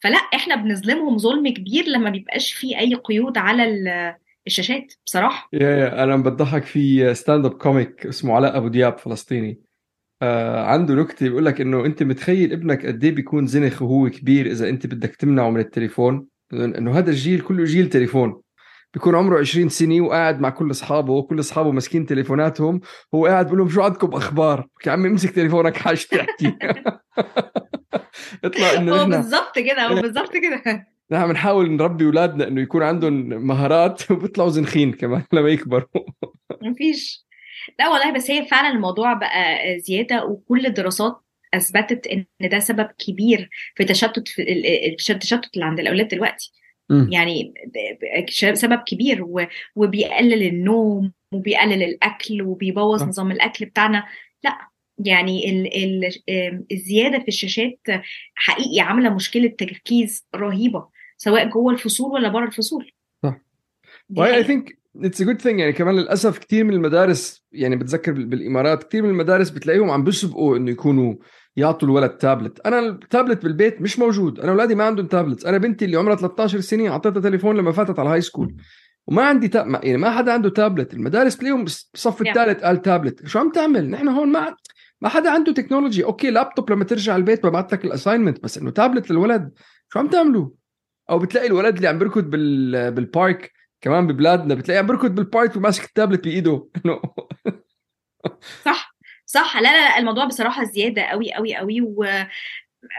[0.00, 4.16] فلا إحنا بنظلمهم ظلم كبير لما بيبقاش في أي قيود على ال-
[4.46, 5.48] الشاشات بصراحة.
[5.52, 9.60] يا يا أنا بضحك في stand-up comic اسمه علاء أبو دياب فلسطيني.
[10.22, 14.46] آه عنده نكتة بيقول لك إنه أنت متخيل ابنك قد إيه بيكون زنخ وهو كبير
[14.46, 18.42] إذا أنت بدك تمنعه من التليفون؟ إنه هذا الجيل كله جيل تليفون.
[18.94, 22.80] بيكون عمره 20 سنة وقاعد مع كل أصحابه وكل أصحابه ماسكين تليفوناتهم
[23.14, 26.56] هو قاعد بيقول لهم شو عندكم أخبار؟ يا عمي امسك تليفونك حاجة تحكي.
[28.44, 30.86] اطلع إنه هو بالظبط كده هو بالظبط كده.
[31.12, 33.14] نحن بنحاول نربي أولادنا إنه يكون عندهم
[33.46, 35.86] مهارات وبيطلعوا زنخين كمان لما يكبروا.
[36.62, 37.26] مفيش
[37.78, 41.20] لا والله بس هي فعلا الموضوع بقى زيادة وكل الدراسات
[41.54, 46.52] أثبتت إن ده سبب كبير في تشتت في ال- ال- التشتت اللي عند الأولاد دلوقتي.
[47.12, 47.54] يعني
[48.54, 49.26] سبب كبير
[49.76, 53.02] وبيقلل النوم وبيقلل الأكل وبيبوظ.
[53.02, 54.04] نظام الأكل بتاعنا.
[54.44, 54.58] لا
[55.04, 57.80] يعني ال ال الزيادة في الشاشات
[58.34, 60.88] حقيقي عاملة مشكلة تركيز رهيبة.
[61.24, 62.90] سواء جوه الفصول ولا بره الفصول.
[63.22, 63.40] صح.
[64.18, 64.44] I.
[64.44, 68.82] think it's a good thing يعني كمان للأسف كثير من المدارس يعني بتذكر بال- بالإمارات
[68.88, 71.14] كثير من المدارس بتلاقيهم عم بيسبقوا إنه يكونوا
[71.56, 74.40] يعطوا الولد تابلت أنا التابلت بالبيت مش موجود.
[74.40, 77.98] أنا أولادي ما عندهم تابلت أنا بنتي اللي عمرها 13 سنة اعطيتها تليفون لما فاتت
[77.98, 78.54] على ال high school
[79.06, 79.62] وما عندي تا...
[79.64, 82.28] ما- يعني ما حدا عنده تابلت المدارس تلاقيهم بالصف Yeah.
[82.28, 84.56] الثالث قال تابلت شو عم تعمل؟ نحن هون ما
[85.00, 88.70] ما حدا عنده technology okay لابتوب لما ترجع البيت ببعث لك ال assignment بس إنه
[88.70, 89.50] تابلت للولد
[89.92, 90.48] شو عم تعملوا؟
[91.12, 92.90] أو بتلاقي الولد اللي عم بيركض بال...
[92.92, 96.68] بال park كمان ببلادنا بتلاقيه عم بيركض بال park وماسك التابلت بإيده.
[98.64, 98.94] صح
[99.26, 99.56] صح.
[99.56, 102.06] لا لا لا الموضوع بصراحة زيادة قوي قوي قوي و...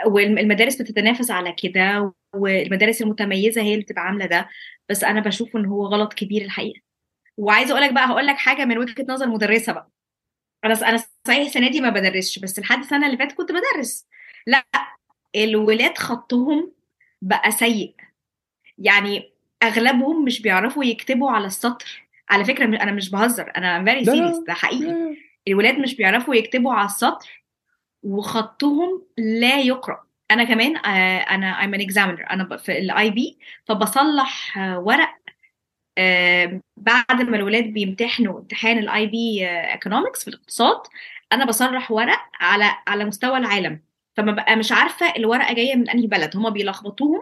[0.07, 4.49] والمدارس بتتنافس على كده والمدارس المتميزة هي اللي بتبقى عاملة ده.
[4.89, 6.81] بس أنا بشوف إن هو غلط كبير الحقيقة.
[7.37, 9.91] وعايزة أقول لك بقى هقول لك حاجة من وجهة نظر مدرسة بقى.
[10.65, 14.07] أنا أنا صحيح السنة دي ما بدرسش بس لحد السنة اللي فاتت كنت بدرس.
[14.47, 14.65] لا
[15.35, 16.73] الولاد خطهم
[17.21, 17.95] بقى سيء.
[18.77, 19.31] يعني
[19.63, 22.03] أغلبهم مش بيعرفوا يكتبوا على السطر.
[22.29, 23.51] على فكرة أنا مش بهزر
[24.05, 24.31] لا، لا.
[24.31, 25.17] serious ده حقيقي.
[25.47, 27.43] الولاد مش بيعرفوا يكتبوا على السطر
[28.03, 30.03] وخطهم لا يقرأ.
[30.31, 32.31] أنا كمان آه، أنا I'm an examiner.
[32.31, 35.09] أنا في ال IB فبصلح آه، ورق
[36.77, 40.81] بعد ما الولاد بيمتحنوا امتحان ال IB economics في الاقتصاد
[41.31, 43.79] أنا بصلح ورق على على مستوى العالم.
[44.17, 46.37] فما بقى مش عارفة الورقة جاية من أنهي بلد.
[46.37, 47.21] هما بيلخبطوهم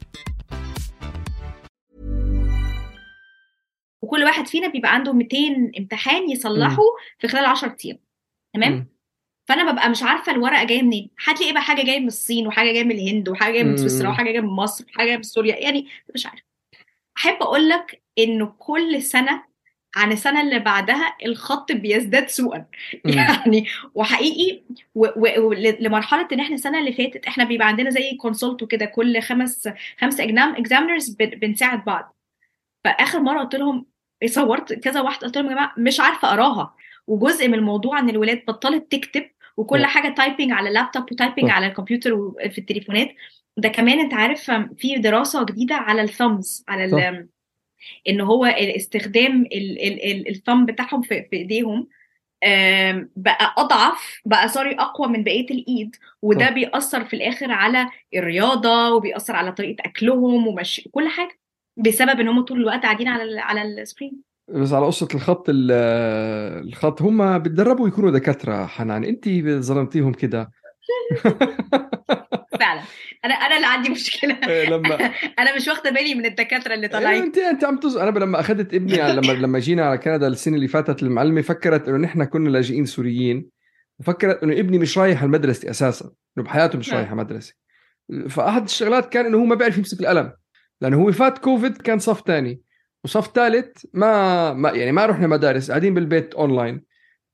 [4.01, 5.37] وكل واحد فينا بيبقى عنده 200
[5.79, 6.81] امتحان يصلحه
[7.19, 7.97] في خلال 10 أيام.
[8.53, 8.87] تمام.
[9.47, 11.09] فأنا ببقى مش عارفة الورقة جاية منين.
[11.25, 13.77] هتلاقي بقى حاجة جاية من الصين وحاجة جاية من الهند وحاجة جاية من.
[13.77, 15.55] سويسرا وحاجة جاية من مصر وحاجة جاية من سوريا.
[15.55, 16.43] يعني مش عارفة.
[17.17, 19.43] أحب أقول لك انه كل سنة
[19.95, 22.65] عن السنة اللي بعدها الخط بيزداد سوءا.
[23.05, 24.61] يعني وحقيقي
[24.95, 28.85] و- و- و- لمرحلة إن إحنا السنة اللي فاتت إحنا بيبقى عندنا زي consult وكده.
[28.85, 32.15] كل خمس خمس exam examiners بنساعد بعض.
[32.83, 33.85] فآخر مرة قلت لهم
[34.25, 36.75] صورت كذا واحدة قلت لهم يا جماعة مش عارفة أقراها
[37.07, 39.23] وجزء من الموضوع إن الولاد بطلت تكتب
[39.57, 39.77] وكل.
[39.87, 41.49] حاجة typing على اللابتوب و typing.
[41.49, 43.09] على الكمبيوتر وفي التليفونات
[43.57, 46.85] ده كمان أنت عارف في دراسة جديدة على ال thumbs على.
[46.85, 46.91] ال-
[48.09, 49.45] إن هو استخدام
[50.29, 51.87] ال thumb بتاعهم في إيديهم
[53.15, 56.49] بقى أضعف بقى sorry أقوى من بقية الإيد وده.
[56.49, 61.39] بيأثر في الآخر على الرياضة وبيأثر على طريقة أكلهم ومش كل حاجة
[61.77, 64.21] بسبب إن هم طول الوقت قاعدين على ال على ال screen.
[64.49, 65.71] بس على قصة الخط ال-
[66.67, 69.03] الخط هم بتدربوا يكونوا دكاترة حنان.
[69.03, 69.29] أنت
[69.59, 70.51] ظلمتيهم كده.
[72.59, 72.81] فعلا.
[73.25, 74.37] أنا أنا اللي عندي مشكلة.
[74.47, 74.95] إيه، لما
[75.39, 77.23] أنا مش واخدة بالي من الدكاترة اللي إيه، طالعين.
[77.23, 77.97] انت أنت عم تز...
[77.97, 81.97] أنا لما أخذت ابني لما لما جينا على كندا السنة اللي فاتت المعلمه فكرت إنه
[81.97, 83.49] نحن كنا لاجئين سوريين.
[83.99, 86.11] وفكرت إنه ابني مش رايح المدرسة أساسا.
[86.37, 86.97] إنه بحياته مش نعم.
[86.97, 87.53] رايح مدرسه
[88.29, 90.33] فأحد الشغلات كان إنه هو ما بيعرف يمسك القلم.
[90.81, 92.61] لأنه هو فات كوفيد كان صف ثاني
[93.03, 96.83] وصف ثالث ما, ما يعني ما رحنا مدارس قاعدين بالبيت أونلاين.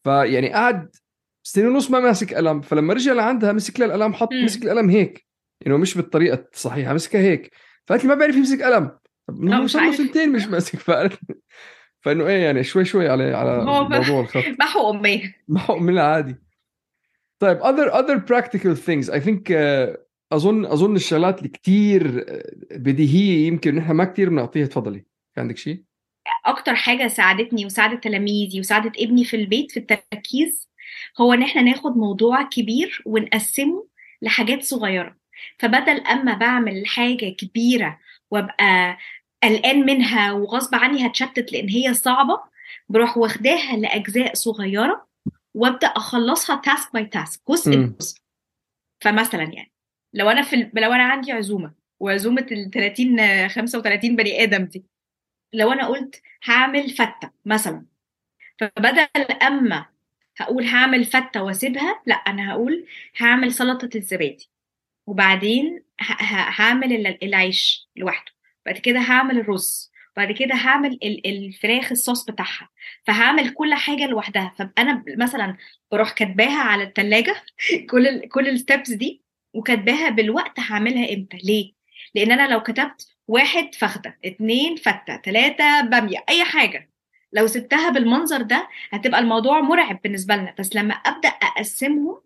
[0.03, 0.95] فيعني قعد
[1.43, 2.61] سنه ونص ما ماسك قلم.
[2.61, 4.33] فلما رجع لعندها مسك لها القلم حط.
[4.33, 5.27] مسك القلم هيك.
[5.61, 7.51] يعني مش بالطريقة الصحيحة مسكها هيك.
[7.85, 8.91] فقالت لي ما بيعرف يمسك قلم.
[9.27, 9.95] طب صار له عارف.
[9.95, 11.19] سنتين مش ماسك؟ فقالت
[12.01, 14.43] فإنه إيه يعني شوي شوي على على موضوع الخط.
[14.59, 16.35] محو اميه معه من العادي
[17.39, 19.09] طيب other other practical things.
[19.09, 22.25] I think uh, اظن أظن الشغلات اللي كثير
[22.71, 25.83] بديهية يمكن نحن ما كثير بنعطيها تفضلي في عندك شيء؟
[26.45, 30.69] أكتر حاجة ساعدتني وساعدت تلاميذي وساعدت ابني في البيت في التركيز
[31.21, 33.87] هو إن إحنا ناخد موضوع كبير ونقسمه
[34.21, 35.15] لحاجات صغيرة
[35.59, 37.99] فبدل أما بعمل حاجة كبيرة
[38.31, 38.97] وأبقى
[39.43, 42.39] قلقان منها وغصب عني هتشتت لأن هي صعبة
[42.89, 45.07] بروح واخداها لأجزاء صغيرة
[45.53, 47.75] وأبدأ أخلصها تاسك باي تاسك جزء.
[47.77, 48.19] بجزء
[49.01, 49.71] فمثلا يعني
[50.13, 54.65] لو أنا في ال- لو أنا عندي عزومة وعزومة ال 30 آه، 35 بني آدم
[54.65, 54.85] دي
[55.53, 57.85] لو أنا قلت هعمل فتة مثلا
[58.59, 59.07] فبدل
[59.43, 59.85] أما
[60.37, 62.87] هقول هعمل فتة وأسيبها لا أنا هقول
[63.19, 64.49] هعمل سلطة الزبادي
[65.07, 65.83] وبعدين
[66.59, 68.31] هعمل ال- العيش لوحده
[68.65, 72.69] بعد كده هعمل الرز بعد كده هعمل ال- الفراخ الصوص بتاعها
[73.07, 74.55] فهعمل كل حاجة لوحدها.
[74.59, 75.57] فابقى أنا ب- مثلا
[75.91, 77.35] بروح كاتباها على الثلاجه
[77.91, 81.73] كل ال كل الستبس دي وكاتباها بالوقت هعملها إمتى؟ ليه؟
[82.15, 86.89] لأن أنا لو كتبت واحد فخده اتنين فته تلاتة باميه أي حاجة.
[87.33, 90.55] لو سبتها بالمنظر ده هتبقى الموضوع مرعب بالنسبة لنا.
[90.59, 92.21] بس لما أبدأ أقسمهم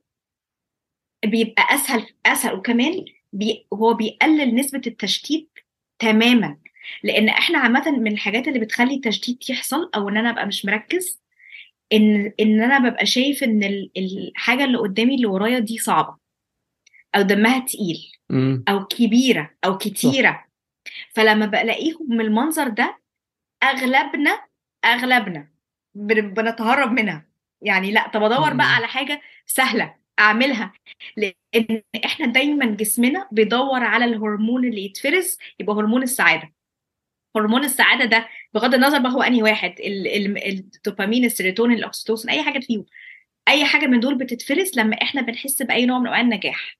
[1.25, 2.53] بيبقى أسهل أسهل.
[2.53, 5.49] وكمان بي هو بيقلل نسبة التشتيت
[5.99, 6.57] تماما.
[7.03, 11.21] لأن إحنا عامة من الحاجات اللي بتخلي التشتيت يحصل أو إن أنا أبقى مش مركز
[11.93, 16.20] إن إن أنا ببقى شايف إن ال- الحاجة اللي قدامي اللي ورايا دي صعبة.
[17.15, 18.11] أو دمها تقيل.
[18.69, 20.45] أو كبيرة أو كتيرة
[21.13, 22.99] فلما بلاقيهم من المنظر ده
[23.63, 24.41] أغلبنا
[24.85, 25.47] أغلبنا
[25.95, 27.27] بن- بنتهرب منها
[27.61, 28.53] يعني لأ طب أدور.
[28.53, 30.73] بقى على حاجة سهلة أعملها
[31.17, 36.53] لأن إحنا دايما جسمنا بيدور على الهرمون اللي يتفرز يبقى هرمون السعادة
[37.35, 42.43] هرمون السعادة ده بغض النظر بقى هو أنهي واحد ال- ال- الدوبامين السيروتونين الاكسيتوسين أي
[42.43, 42.85] حاجة فيهم
[43.47, 46.77] أي حاجة من دول بتتفرز لما إحنا بنحس بأي نوع من أنواع النجاح.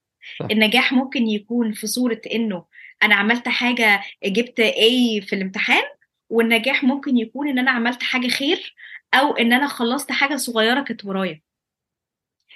[0.51, 2.65] النجاح ممكن يكون في صورة إنه
[3.03, 5.83] أنا عملت حاجة جبت A في الامتحان
[6.29, 8.75] والنجاح ممكن يكون إن أنا عملت حاجة خير
[9.13, 11.41] أو إن أنا خلصت حاجة صغيرة كانت ورايا.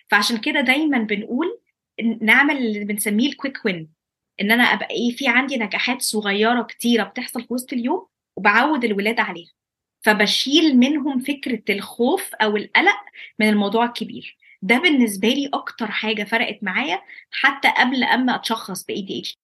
[0.10, 1.60] فعشان كده دايما بنقول
[2.00, 3.90] إن نعمل اللي بنسميه الكويك وين
[4.42, 9.20] إن أنا أبقى إيه في عندي نجاحات صغيرة كتيرة بتحصل في وسط اليوم وبعود الولاد
[9.20, 9.52] عليها.
[10.02, 12.98] فبشيل منهم فكرة الخوف أو القلق
[13.40, 14.38] من الموضوع الكبير.
[14.66, 17.02] ده بالنسبة لي أكتر حاجة فرقت معايا
[17.32, 19.38] حتى قبل أما أتشخص دي إتش.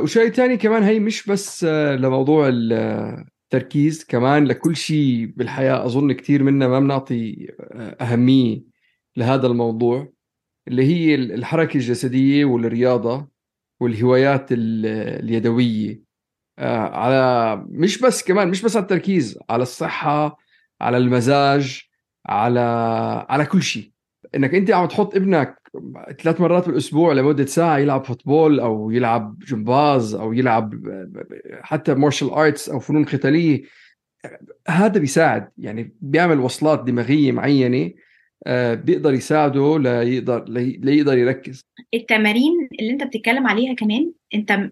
[0.00, 6.12] وشيء ثاني كمان هي مش بس آه، لموضوع آه، التركيز كمان لكل شيء بالحياة أظن
[6.12, 7.46] كثير منا ما بنعطي
[8.00, 8.62] أهمية
[9.16, 10.12] لهذا الموضوع
[10.68, 13.28] اللي هي الحركة الجسدية والرياضة
[13.80, 16.02] والهوايات اليدوية.
[16.58, 20.38] آه، على مش بس كمان مش بس على التركيز على الصحة
[20.80, 21.82] على المزاج
[22.26, 22.60] على
[23.28, 23.93] على كل شيء.
[24.36, 25.64] إنك أنت عم تحط ابنك
[26.22, 30.74] ثلاث مرات بالأسبوع لمدة ساعة يلعب football أو يلعب جمباز أو يلعب
[31.62, 33.62] حتى martial arts أو فنون قتالية
[34.68, 35.48] هذا بيساعد.
[35.58, 37.90] يعني بيعمل وصلات دماغية معينة
[38.46, 41.60] آه، بيقدر يساعده ليقدر ليقدر يركز.
[41.94, 44.70] التمارين اللي أنت بتتكلم عليها كمان أنت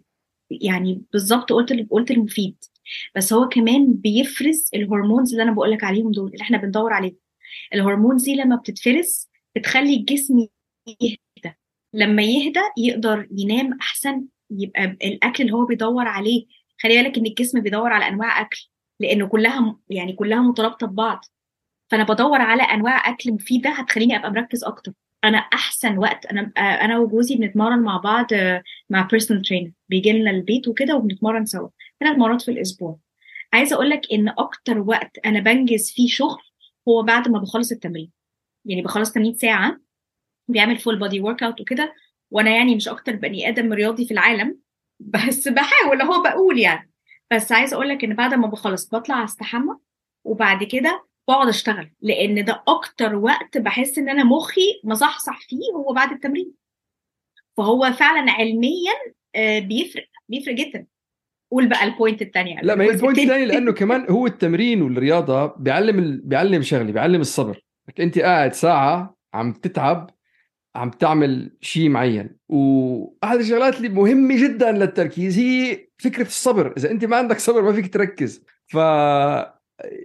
[0.50, 2.56] يعني بالظبط قلت قلت المفيد.
[3.16, 7.16] بس هو كمان بيفرز الهرمونز اللي أنا بقول لك عليهم دول اللي إحنا بندور عليهم.
[7.74, 10.46] الهرمونز دي لما بتتفرز بتخلي الجسم
[11.00, 11.56] يهدى.
[11.94, 16.46] لما يهدى يقدر ينام أحسن يبقى الأكل اللي هو بيدور عليه
[16.82, 18.68] خلي بالك إن الجسم بيدور على أنواع أكل
[19.00, 21.24] لأنه كلها يعني كلها مترابطة ببعض.
[21.90, 24.92] فأنا بدور على أنواع أكل مفيدة هتخليني أبقى مركز أكتر.
[25.24, 28.26] أنا أحسن وقت أنا أنا وجوزي بنتمرن مع بعض
[28.90, 31.68] مع personal trainer بيجي لنا البيت وكده وبنتمرن سوا.
[32.00, 32.98] ثلاث مرات في الأسبوع.
[33.52, 36.42] عايزة أقول لك إن أكتر وقت أنا بنجز فيه شغل
[36.88, 38.10] هو بعد ما بخلص التمرين.
[38.64, 39.80] يعني بخلص 80 ساعة
[40.48, 41.94] بيعمل full body workout وكده
[42.30, 44.58] وأنا يعني مش أكتر بني آدم رياضي في العالم
[45.00, 46.92] بس بحاول أهو بقول يعني.
[47.32, 49.76] بس عايزة أقول لك إن بعد ما بخلص بطلع أستحمى
[50.24, 55.92] وبعد كده بقعد أشتغل لأن ده أكتر وقت بحس إن أنا مخي مصحصح فيه هو
[55.92, 56.52] بعد التمرين.
[57.56, 58.92] فهو فعلا علميا
[59.34, 60.86] آه، بيفرق بيفرق جدا.
[61.50, 64.82] قول بقى ال point الثانية لا ما هي ال point الثانية لأنه كمان هو التمرين
[64.82, 66.20] والرياضة بيعلم ال...
[66.20, 67.60] بيعلم شغلي بيعلم الصبر.
[68.00, 70.10] أنت قاعد ساعة عم تتعب
[70.74, 72.36] عم تعمل شيء معين.
[72.48, 76.74] وأحد الشغلات اللي مهمة جدا للتركيز هي فكرة الصبر.
[76.76, 78.44] إذا أنت ما عندك صبر ما فيك تركز.
[78.66, 78.76] ف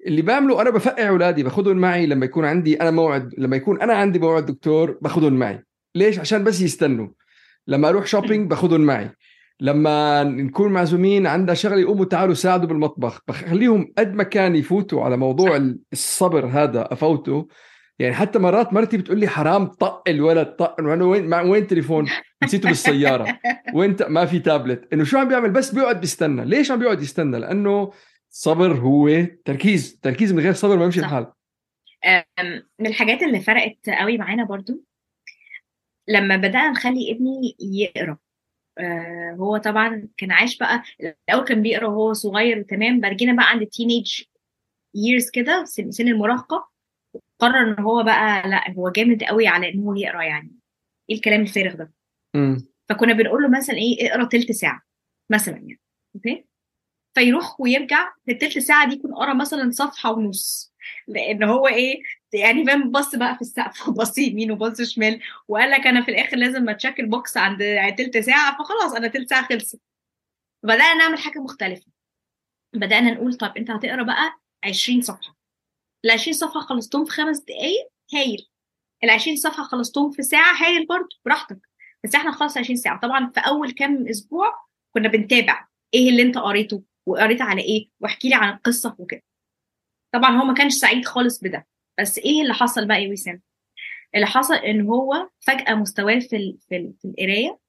[0.07, 3.93] اللي بعمله أنا بفقع أولادي باخذهم معي لما يكون عندي أنا موعد لما يكون أنا
[3.93, 5.63] عندي موعد دكتور باخذهم معي.
[5.95, 7.07] ليش؟ عشان بس يستنوا.
[7.67, 9.09] لما أروح shopping باخذهم معي.
[9.59, 13.21] لما نكون معزومين عندنا شغلة يقوموا تعالوا ساعدوا بالمطبخ.
[13.27, 17.47] بخليهم قد ما كان يفوتوا على موضوع الصبر هذا أفوته.
[17.99, 22.09] يعني حتى مرات مرتي بتقول لي حرام طق الولد طق انه وين مع وين تليفون؟
[22.43, 23.39] نسيته بالسيارة.
[23.75, 24.93] وين ما في تابلت.
[24.93, 27.91] إنه شو عم بيعمل؟ بس بيقعد بيستنى ليش عم بيقعد يستنى؟ لأنه
[28.29, 29.99] صبر هو تركيز.
[30.03, 31.31] تركيز من غير صبر ما يمشي الحال.
[32.79, 34.83] من الحاجات اللي فرقت قوي معانا برضو
[36.07, 38.17] لما بدأنا نخلي ابني يقرأ.
[39.39, 40.83] هو طبعا كان عايش بقى
[41.29, 44.21] الأول كان بيقرأ وهو صغير وتمام بعد كده بقى عند ال teenage
[44.95, 46.69] years كده سن, سن المراهقة
[47.39, 50.51] قرر إن هو بقى لأ هو جامد قوي على إن هو يقرأ يعني.
[51.09, 51.91] إيه الكلام الفارغ ده؟
[52.35, 52.57] م.
[52.89, 54.81] فكنا بنقول له مثلا إيه اقرأ تلت ساعة
[55.29, 55.79] مثلا يعني
[56.15, 56.45] okay؟
[57.13, 60.73] فيروح ويرجع في التلت ساعة دي يكون قرأ مثلا صفحة ونص
[61.07, 62.01] لأن هو إيه
[62.33, 66.37] يعني فاهم بص بقى في السقف وبص يمين وبص شمال وقال لك أنا في الآخر
[66.37, 67.59] لازم أ check ال box عند
[67.97, 69.79] تلت ساعة فخلاص أنا تلت ساعة خلصت.
[70.63, 71.85] بدأنا نعمل حاجة مختلفة.
[72.73, 75.35] بدأنا نقول طب أنت هتقرأ بقى 20 صفحة.
[76.05, 78.47] ال 20 صفحة خلصتهم في خمس دقائق هايل.
[79.03, 81.59] ال 20 صفحة خلصتهم في ساعة هايل برضه براحتك.
[82.03, 82.99] بس إحنا نخلص 20 ساعة.
[82.99, 84.53] طبعا في أول كام أسبوع
[84.93, 89.23] كنا بنتابع إيه اللي أنت قريته وقريت على إيه واحكي لي عن القصة وكده.
[90.13, 91.67] طبعا هو ما كانش سعيد خالص بده.
[91.99, 93.41] بس إيه اللي حصل بقى يا وسام؟
[94.15, 97.59] اللي حصل إن هو فجأة مستواه في ال في, ال في القراية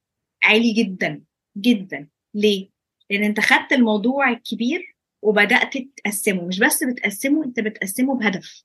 [0.42, 1.22] عالي جدا
[1.56, 2.08] جدا.
[2.34, 2.68] ليه؟
[3.10, 8.64] لأن أنت خدت الموضوع الكبير وبدأت تقسمه مش بس بتقسمه أنت بتقسمه بهدف.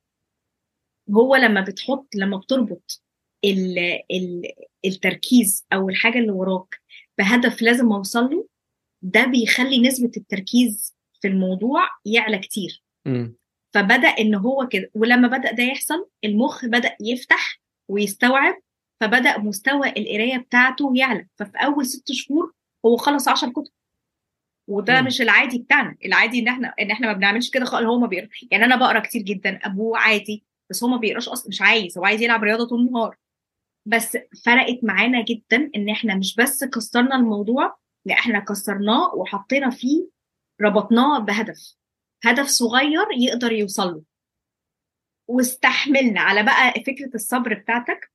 [1.15, 3.02] هو لما بتحط لما بتربط
[3.45, 3.80] ال
[4.12, 4.41] ال
[4.86, 6.82] التركيز أو الحاجة اللي وراك
[7.17, 8.47] بهدف لازم أوصل له
[9.02, 12.84] ده بيخلي نسبة التركيز في الموضوع يعلى كتير.
[13.06, 13.30] م.
[13.73, 14.91] فبدأ إن هو كده.
[14.95, 18.55] ولما بدأ ده يحصل المخ بدأ يفتح ويستوعب
[19.01, 21.27] فبدأ مستوى القراية بتاعته يعلى.
[21.36, 22.53] ففي أول ست شهور
[22.86, 23.71] هو خلص 10 كتب.
[24.67, 25.05] وده م.
[25.05, 25.95] مش العادي بتاعنا.
[26.05, 27.86] العادي إن إحنا إن إحنا ما بنعملش كده خالص.
[27.86, 28.29] هو ما بيقرأ.
[28.51, 31.49] يعني أنا بقرأ كتير جدا أبوه عادي بس هو ما بيقراش أصلا.
[31.49, 31.97] مش عايز.
[31.97, 33.17] هو عايز يلعب رياضة طول النهار.
[33.86, 40.07] بس فرقت معانا جدا إن إحنا مش بس كسرنا الموضوع لا إحنا كسرناه وحطينا فيه
[40.62, 41.75] ربطناه بهدف.
[42.23, 44.03] هدف صغير يقدر يوصل له.
[45.27, 46.21] واستحملنا.
[46.21, 48.12] على بقى فكرة الصبر بتاعتك.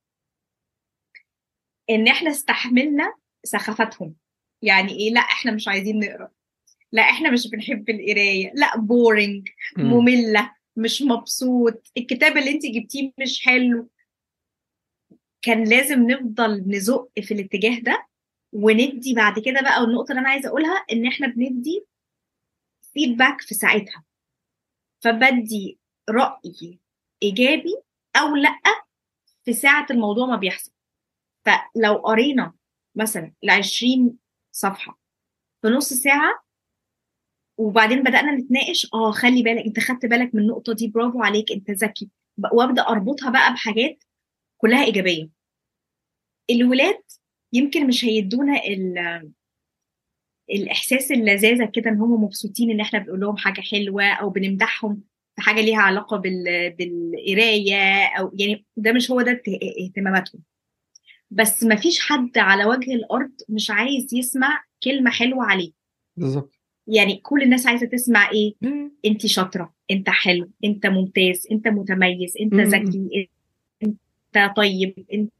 [1.89, 4.15] إن إحنا استحملنا سخافتهم
[4.61, 6.31] يعني إيه؟ لا إحنا مش عايزين نقرأ.
[6.91, 8.51] لا إحنا مش بنحب القراية.
[8.53, 11.91] لا بورينج مملة مش مبسوط.
[11.97, 13.89] الكتاب اللي أنت جبتيه مش حلو.
[15.41, 18.07] كان لازم نفضل نزق في الاتجاه ده.
[18.53, 21.85] وندي بعد كده بقى والنقطه اللي أنا عايزة أقولها إن إحنا بندي
[22.93, 24.03] فيدباك في ساعتها.
[24.99, 25.79] فبدي
[26.09, 26.79] رأي
[27.23, 27.75] إيجابي
[28.15, 28.59] أو لأ
[29.45, 30.71] في ساعة الموضوع ما بيحصل.
[31.45, 32.53] فلو قرينا
[32.95, 34.17] مثلا ال 20
[34.51, 34.99] صفحة
[35.61, 36.43] في نص ساعة
[37.57, 41.71] وبعدين بدأنا نتناقش آه خلي بالك أنت خدت بالك من النقطة دي برافو عليك أنت
[41.71, 42.09] ذكي.
[42.53, 44.03] وأبدأ أربطها بقى بحاجات
[44.57, 45.29] كلها إيجابية.
[46.51, 47.03] الولاد
[47.53, 48.53] يمكن مش هيدونا
[50.51, 55.01] الإحساس اللذاذة كده إن هم مبسوطين إن إحنا بنقول لهم حاجة حلوة أو بنمدحهم
[55.35, 56.69] في حاجة ليها علاقة بال...
[56.77, 59.43] بالقراية أو يعني ده مش هو ده ات-
[59.81, 60.41] اهتماماتهم.
[61.31, 65.71] بس ما فيش حد على وجه الأرض مش عايز يسمع كلمة حلوة عليه.
[66.17, 66.55] بالضبط
[66.87, 68.53] يعني كل الناس عايزة تسمع إيه؟
[69.05, 72.53] انت شاطرة أنت حلو أنت ممتاز أنت متميز أنت.
[72.53, 73.29] ذكي
[73.83, 75.31] أنت طيب انت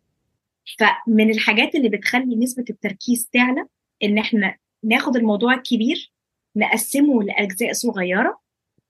[0.79, 3.65] فمن الحاجات اللي بتخلي نسبة التركيز تعلى
[4.03, 6.11] إن إحنا ناخد الموضوع الكبير
[6.55, 8.39] نقسمه لأجزاء صغيرة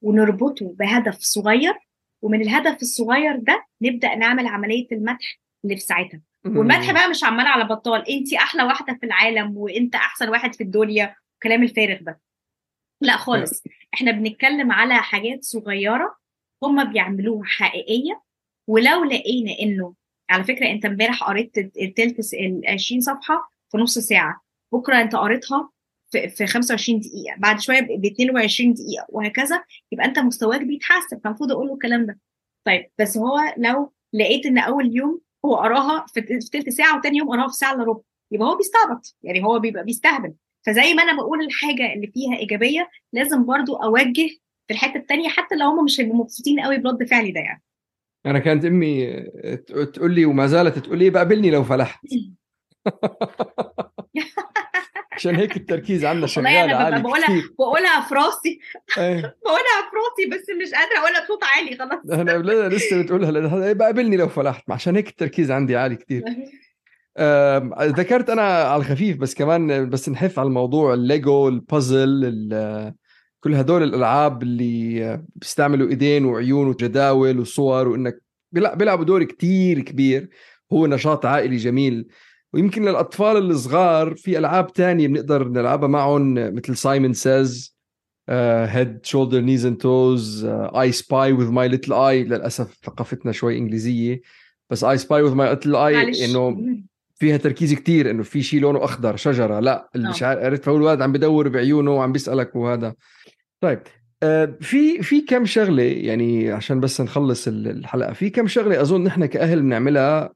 [0.01, 1.73] ونربطه بهدف صغير
[2.21, 6.21] ومن الهدف الصغير ده نبدأ نعمل عملية المدح اللي في ساعتها
[6.57, 10.63] والمدح بقى مش عمال على بطال انت أحلى واحدة في العالم وانت أحسن واحد في
[10.63, 12.19] الدنيا كلام الفارغ ده.
[13.01, 13.63] لا خالص
[13.93, 16.15] إحنا بنتكلم على حاجات صغيرة
[16.63, 18.21] هم بيعملوها حقيقية
[18.67, 19.93] ولو لقينا إنه
[20.29, 24.41] على فكرة أنت امبارح قريت التلت ال 20 صفحة في نص ساعة
[24.73, 25.69] بكرة أنت قريتها
[26.11, 31.51] في, في 25 دقيقة بعد شوية ب 22 دقيقة وهكذا يبقى أنت مستواك بيتحسن فالمفروض
[31.51, 32.19] أقول له الكلام ده.
[32.65, 37.29] طيب بس هو لو لقيت إن أول يوم هو قراها في تلت ساعة وتاني يوم
[37.29, 38.01] قراها في ساعة إلا ربع
[38.31, 40.33] يبقى هو بيستعبط يعني هو بيبقى بيستهبل.
[40.65, 44.27] فزي ما أنا بقول الحاجة اللي فيها إيجابية لازم برضو أوجه
[44.67, 47.63] في الحتة التانية حتى لو هم مش هيبقوا مبسوطين قوي برد فعلي ده يعني.
[48.25, 49.13] أنا كانت أمي
[49.93, 52.05] تقول لي وما زالت تقول لي بقابلني لو فلحت.
[55.19, 58.59] عشان هيك التركيز عندنا والله شغال أنا ببقى عالي بقولها كثير بقولها في راسي.
[58.97, 59.21] إيه.
[59.45, 62.19] بقولها في راسي بس مش قادرة أقولها بصوت عالي خلاص.
[62.19, 66.23] أنا لا- لسه بتقولها لها بقابلني لو فلحت عشان هيك التركيز عندي عالي كثير
[67.17, 72.93] آم، ذكرت أنا على الخفيف بس كمان بس نحف على الموضوع الليجو البازل ال-
[73.43, 80.29] كل هدول الألعاب اللي بيستعملوا إيدين وعيون وجداول وصور وإنك بيلع- بيلعبوا دور كتير كبير.
[80.73, 82.07] هو نشاط عائلي جميل.
[82.53, 87.79] ويمكن للأطفال الصغار في ألعاب تانية بنقدر نلعبها معهم مثل Simon says
[88.29, 94.21] head shoulders knees and toes I spy with my little eye للأسف ثقافتنا شوي إنجليزية.
[94.69, 96.57] بس I spy with my little eye إنه
[97.15, 99.59] فيها تركيز كتير إنه في شيء لونه أخضر شجرة.
[99.59, 100.11] لا اللي آه.
[100.11, 102.93] مش عارف عرفت فهو الولد عم بدور بعيونه وعم بيسألك وهذا.
[103.61, 103.79] طيب
[104.23, 109.03] آه، في في كم شغلة يعني عشان بس نخلص ال- الحلقة في كم شغلة أظن
[109.03, 110.33] نحن كأهل بنعملها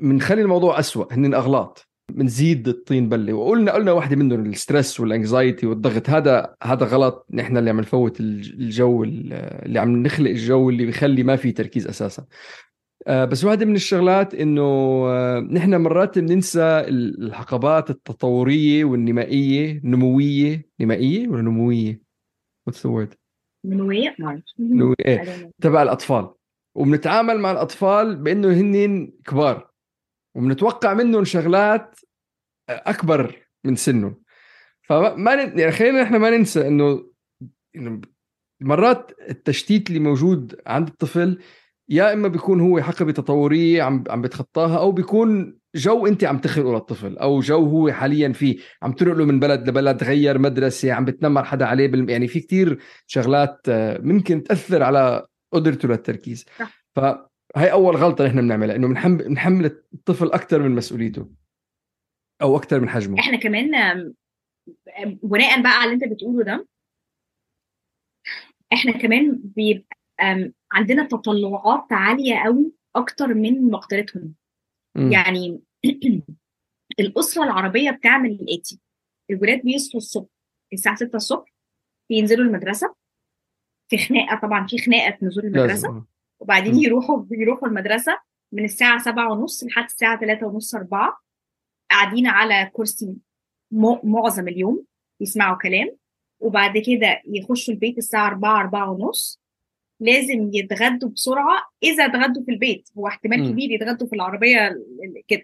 [0.00, 1.88] بنخلي الموضوع أسوأ هن أغلاط.
[2.12, 6.10] بنزيد الطين بله وقلنا قلنا واحدة منهم ال stress وال anxiety والضغط.
[6.10, 7.26] هذا هذا غلط.
[7.30, 11.52] نحن اللي عم نفوت الج- الجو ال- اللي عم نخلق الجو اللي بيخلي ما في
[11.52, 12.24] تركيز أساسا.
[13.06, 14.62] آه، بس واحدة من الشغلات إنه
[15.06, 20.66] آه، نحن مرات بننسى ال- الحقبات التطورية والنمائية نموية.
[20.80, 21.42] نمائية ولا
[24.18, 25.50] معرفش نموية؟ I إيه don't know.
[25.62, 26.30] تبع الأطفال.
[26.74, 29.71] وبنتعامل مع الأطفال بإنه هن كبار.
[30.34, 32.00] وبنتوقع منهم شغلات
[32.68, 34.22] أكبر من سنهم
[34.82, 37.04] فما ن- يعني خلينا نحن ما ننسى إنه
[37.76, 38.00] إنه
[38.60, 41.38] مرات التشتيت اللي موجود عند الطفل
[41.88, 46.72] يا إما بيكون هو حقبه تطورية عم عم بتخطاها أو بيكون جو أنت عم تخلقه
[46.72, 51.44] للطفل أو جو هو حاليا فيه عم تنقله من بلد لبلد غير مدرسة عم بتنمر
[51.44, 52.10] حدا عليه بال...
[52.10, 56.44] يعني في كتير شغلات آه، ممكن تأثر على قدرته للتركيز
[56.96, 57.31] صح.
[57.54, 59.16] فهي أول غلطة نحن بنعملها إنه بنحم...
[59.16, 61.28] بنحمل الطفل أكثر من مسؤوليته
[62.42, 63.20] أو أكثر من حجمه.
[63.20, 63.70] إحنا كمان
[65.22, 66.66] بناء بقى على اللي أنت بتقوله ده
[68.72, 74.34] إحنا كمان بيبقى عندنا تطلعات عالية قوي أكتر من مقدرتهم.
[74.96, 75.60] يعني
[77.00, 78.80] الأسرة العربية بتعمل الآتي.
[79.30, 80.28] الولاد بيصحوا الصبح
[80.72, 81.54] الساعة 6 الصبح
[82.10, 82.94] بينزلوا المدرسة
[83.90, 85.88] في خناقة طبعا في خناقة نزول المدرسة.
[85.88, 86.04] لازم
[86.42, 86.74] وبعدين.
[86.84, 88.18] يروحوا بيروحوا المدرسة
[88.52, 91.18] من الساعة سبعة ونص لحد الساعة ثلاثة ونص أربعة
[91.90, 93.16] قاعدين على كرسي
[94.04, 94.84] معظم اليوم
[95.20, 95.96] يسمعوا كلام
[96.40, 99.40] وبعد كده يخشوا البيت الساعة 4 4 ونص
[100.00, 103.50] لازم يتغدوا بسرعة إذا اتغدوا في البيت هو احتمال.
[103.50, 105.42] كبير يتغدوا في العربية ال- ال- كده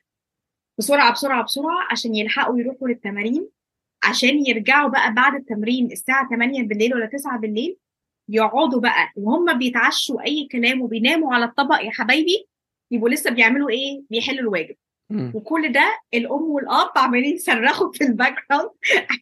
[0.78, 3.48] بسرعة بسرعة بسرعة عشان يلحقوا يروحوا للتمارين
[4.02, 7.76] عشان يرجعوا بقى بعد التمرين الساعة 8 بالليل ولا 9 بالليل
[8.28, 12.48] يقعدوا بقى وهم بيتعشوا أي كلام وبيناموا على الطبق يا حبايبي
[12.90, 14.76] يبقوا لسه بيعملوا إيه؟ بيحلوا الواجب.
[15.34, 18.70] وكل ده الأم والأب عمالين يصرخوا في ال background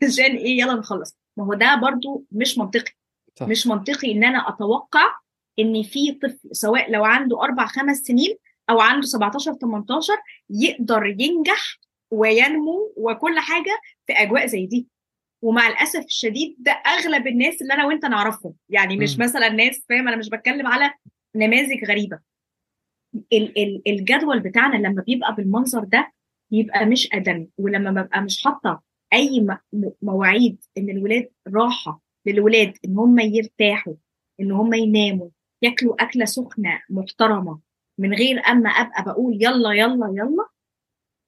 [0.02, 1.16] عشان إيه؟ يلا نخلص.
[1.36, 2.92] ما هو ده برضو مش منطقي.
[3.36, 3.48] صح.
[3.48, 5.14] مش منطقي إن أنا أتوقع
[5.59, 8.36] إن في طفل سواء لو عنده أربع خمس سنين
[8.70, 10.12] أو عنده 17 18
[10.50, 11.78] يقدر ينجح
[12.11, 14.86] وينمو وكل حاجة في أجواء زي دي.
[15.43, 18.55] ومع الأسف الشديد ده أغلب الناس اللي أنا وأنت نعرفهم.
[18.68, 19.22] يعني مش م.
[19.22, 20.95] مثلا ناس فاهم؟ أنا مش بتكلم على
[21.37, 22.20] نماذج غريبة.
[23.32, 26.12] ال- ال- الجدول بتاعنا لما بيبقى بالمنظر ده
[26.51, 28.82] يبقى مش آدمي ولما ببقى مش حاطة
[29.12, 29.47] أي
[30.03, 33.95] مواعيد إن الولاد راحة للولاد إن هم يرتاحوا
[34.41, 35.28] إن هم يناموا
[35.62, 37.61] ياكلوا أكلة سخنة محترمة
[37.99, 40.49] من غير أما أبقى بقول يلا يلا يلا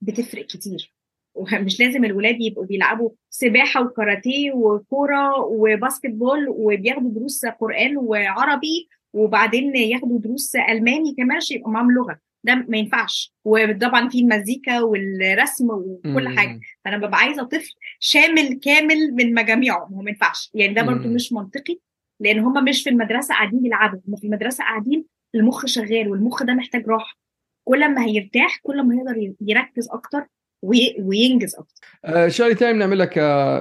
[0.01, 0.95] بتفرق كتير.
[1.39, 9.77] ومش لازم الولاد يبقوا بيلعبوا سباحة وكاراتيه وكورة وباسكت بول وبياخدوا دروس قرآن وعربي وبعدين
[9.77, 12.19] ياخدوا دروس ألماني كمان عشان يبقى معاهم لغة.
[12.45, 13.35] ده ما ينفعش.
[13.45, 16.61] وطبعا في المزيكا والرسم وكل حاجة.
[16.85, 19.85] فأنا ببقى عايزة طفل شامل كامل من مجاميعه.
[19.93, 20.51] هو ما ينفعش.
[20.55, 21.79] يعني ده برضو مش منطقي
[22.21, 26.55] لأن هم مش في المدرسة قاعدين يلعبوا هم في المدرسة قاعدين المخ شغال والمخ ده
[26.55, 27.17] محتاج راحة.
[27.65, 30.27] كل ما هيرتاح كل ما يقدر يركز أكتر
[30.63, 31.87] وينجز أكتر.
[32.05, 33.07] آه شغله ثانية بنعملها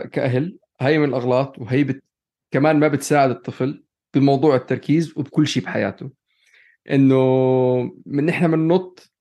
[0.06, 0.58] كأهل.
[0.82, 2.04] هي من الأغلاط وهي بت...
[2.52, 3.84] كمان ما بتساعد الطفل
[4.14, 6.10] بموضوع التركيز وبكل شيء بحياته.
[6.91, 7.22] إنه
[8.06, 9.12] من نحن بننط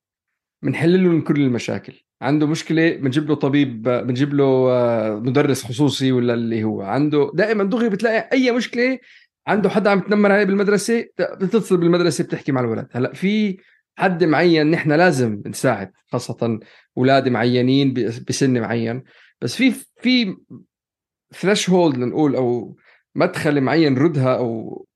[0.63, 2.03] بنحل له من كل المشاكل.
[2.23, 6.83] عنده مشكلة بنجيب له طبيب بنجيب له آه، مدرس خصوصي ولا اللي هو.
[6.83, 8.99] عنده دائما دغري بتلاقي أي مشكلة
[9.47, 12.89] عنده حدا عم يتنمر عليه بالمدرسة بتتصل بالمدرسة بتحكي مع الولد.
[12.93, 13.57] هلأ في
[13.97, 16.61] حد معين نحن لازم نساعد خاصة
[16.99, 17.95] أولاد معينين
[18.29, 19.05] بسن معين.
[19.41, 20.37] بس في في
[21.35, 22.77] ثريش هولد نقول أو
[23.15, 24.87] مدخل معين ردها أو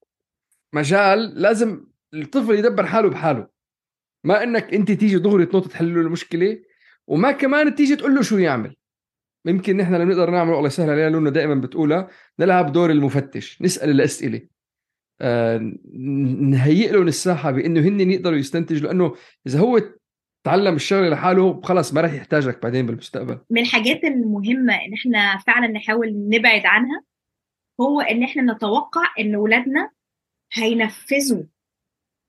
[0.73, 3.49] مجال لازم الطفل يدبر حاله بحاله.
[4.25, 6.63] ما إنك أنت تيجي دغري تنط تحل له المشكلة
[7.07, 8.77] وما كمان تيجي تقول له شو يعمل.
[9.45, 13.91] يمكن نحن لما نقدر نعمله الله يسهل علينا لأنه دائما بتقولها نلعب دور المفتش نسأل
[13.91, 14.41] الأسئلة.
[16.51, 19.15] نهيئ له الساحة بإنه هن يقدروا يستنتجوا لأنه
[19.47, 19.81] إذا هو
[20.45, 23.39] تعلم الشغلة لحاله خلص ما راح يحتاجك بعدين بالمستقبل.
[23.51, 27.03] من الحاجات المهمة إن إحنا فعلا نحاول نبعد عنها
[27.81, 29.91] هو إن إحنا نتوقع إن اولادنا
[30.53, 31.43] هينفذوا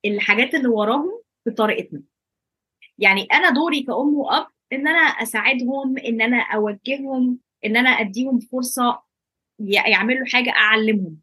[0.05, 2.01] الحاجات اللي وراهم بطريقتنا.
[2.97, 9.01] يعني أنا دوري كأم وأب إن أنا أساعدهم إن أنا أوجههم إن أنا أديهم فرصة
[9.59, 11.17] يعملوا حاجة أعلمهم.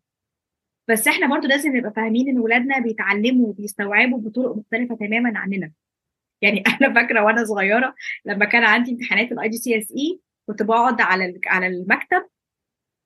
[0.89, 5.73] بس إحنا برضو لازم نبقى فاهمين إن ولادنا بيتعلموا وبيستوعبوا بطرق مختلفة تماما عننا.
[6.43, 11.67] يعني أنا فاكرة وأنا صغيرة لما كان عندي امتحانات ال IGCSE كنت بقعد على على
[11.67, 12.27] المكتب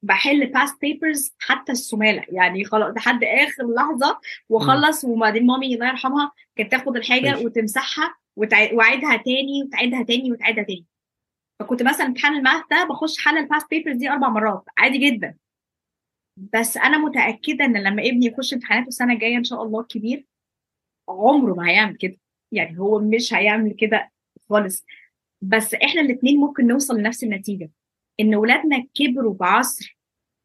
[0.03, 2.24] بحل past papers حتى السمالة.
[2.28, 9.16] يعني خلاص لحد آخر لحظة وأخلص وبعدين مامي الله يرحمها كانت تاخد الحاجة وتمسحها وتعيدها
[9.16, 10.87] تاني وتعيدها تاني وتعيدها تاني.
[11.61, 14.64] فكنت مثلا امتحان ال math ده بخش حل ال past papers دي أربع مرات.
[14.78, 15.35] عادي جدا.
[16.37, 20.26] بس أنا متأكدة إن لما ابني يخش امتحانات السنة الجاية إن شاء الله كبير
[21.09, 22.16] عمره ما هيعمل كده.
[22.53, 24.11] يعني هو مش هيعمل كده
[24.49, 24.85] خالص.
[25.43, 27.70] بس إحنا الاثنين ممكن نوصل لنفس النتيجة
[28.20, 29.99] إن ولادنا كبروا بعصر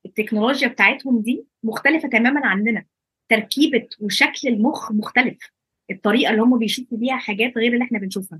[0.05, 2.85] التكنولوجيا بتاعتهم دي مختلفة تماما عننا.
[3.29, 5.37] تركيبة وشكل المخ مختلف.
[5.91, 8.39] الطريقة اللي هم بيشوفوا بيها حاجات غير اللي إحنا بنشوفها.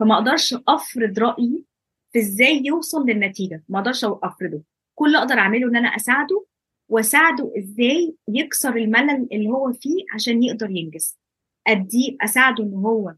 [0.00, 1.64] فما أقدرش أفرض رأيي
[2.12, 3.62] في إزاي يوصل للنتيجة.
[3.68, 4.62] ما أقدرش أفرضه.
[4.94, 6.44] كل اللي أقدر أعمله إن أنا أساعده
[6.88, 11.18] واساعده إزاي يكسر الملل اللي هو فيه عشان يقدر ينجز
[11.66, 13.14] اديه أساعده إن هو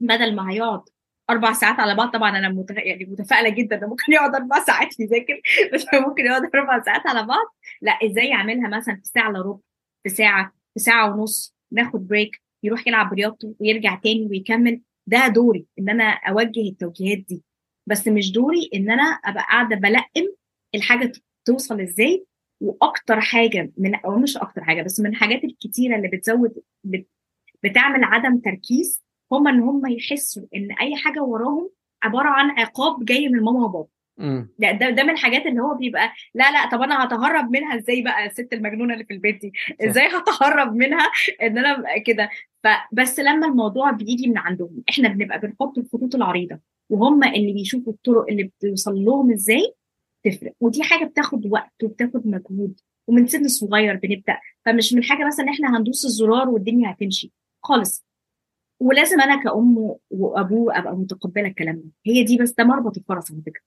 [0.00, 0.82] بدل ما هيقعد
[1.30, 2.64] أربع ساعات على بعض طبعا أنا.
[2.70, 5.40] يعني متفائلة جدا إنه ممكن يقعد أربع ساعات يذاكر
[5.74, 9.58] بس ممكن يقعد أربع ساعات على بعض لأ إزاي يعملها مثلا في ساعة إلا ربع
[10.02, 15.66] في ساعة في ساعة ونص ناخد بريك يروح يلعب رياضته ويرجع تاني ويكمل ده دوري
[15.78, 17.42] إن أنا أوجه التوجيهات دي
[17.86, 20.26] بس مش دوري إن أنا أبقى قاعدة بلقم
[20.74, 21.12] الحاجة
[21.44, 22.24] توصل إزاي
[22.60, 26.54] وأكتر حاجة من أو مش أكتر حاجة بس من الحاجات الكتيرة اللي بتزود
[26.84, 27.08] بت...
[27.64, 29.02] بتعمل عدم تركيز
[29.32, 31.70] هم إن هم يحسوا إن أي حاجة وراهم
[32.02, 33.86] عبارة عن عقاب جاي من ماما وبابا.
[34.58, 38.02] ده, ده ده من الحاجات اللي هو بيبقى لا لا طب أنا هتهرب منها إزاي
[38.02, 41.10] بقى الست المجنونة اللي في البيت دي؟ إزاي هتهرب منها
[41.42, 42.30] إن أنا كده؟
[42.64, 46.58] فبس لما الموضوع بيجي من عندهم إحنا بنبقى بنحط الخطوط العريضة
[46.90, 49.74] وهم اللي بيشوفوا الطرق اللي بتوصل لهم إزاي
[50.24, 54.38] تفرق ودي حاجة بتاخد وقت وبتاخد مجهود ومن سن صغير بنبدأ.
[54.64, 57.32] فمش من حاجة مثلا إحنا هندوس الزرار والدنيا هتمشي.
[57.62, 58.04] خالص.
[58.80, 61.90] ولازم أنا كأم وأبوه أبقى متقبلة الكلام ده.
[62.06, 63.62] هي دي بس ده مربط الفرس على فكرة.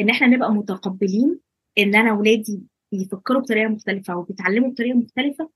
[0.00, 1.40] إن إحنا نبقى متقبلين
[1.78, 5.50] إن أنا اولادي بيفكروا بطريقة مختلفة وبيتعلموا بطريقة مختلفة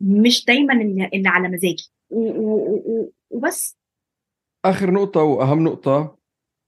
[0.00, 0.74] مش دايما
[1.14, 1.90] اللي على مزاجي.
[3.30, 3.76] وبس.
[4.64, 6.15] آخر نقطة وأهم نقطة.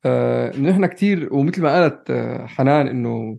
[0.05, 3.39] آه إحنا كثير ومثل ما قالت آه، حنان إنه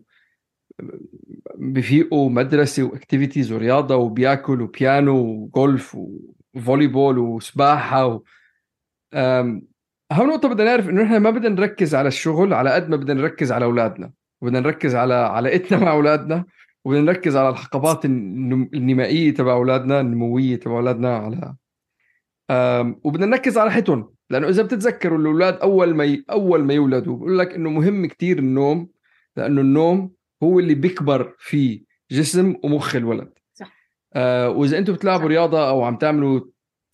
[1.55, 5.97] بفيقوا مدرسة و activities ورياضة وبياكل وبيانو وجولف
[6.55, 8.23] و volleyball وسباحة و...
[9.13, 13.21] اهم نقطة بدنا نعرف إنه نحن ما بدنا نركز على الشغل على قد ما بدنا
[13.21, 14.11] نركز على أولادنا.
[14.41, 16.45] وبدنا نركز على علاقتنا مع أولادنا
[16.85, 21.55] وبدنا نركز على الحقبات النمائية تبع أولادنا النموية تبع أولادنا على
[23.03, 26.25] وبدنا نركز على راحتهم لأنه إذا بتتذكروا الأولاد أول ما ي...
[26.31, 28.89] أول ما يولدوا بقول لك إنه مهم كتير النوم
[29.37, 30.11] لأنه النوم
[30.43, 33.33] هو اللي بيكبر في جسم ومخ الولد.
[33.53, 33.71] صح.
[34.13, 36.41] آه وإذا أنتم بتلعبوا رياضة أو عم تعملوا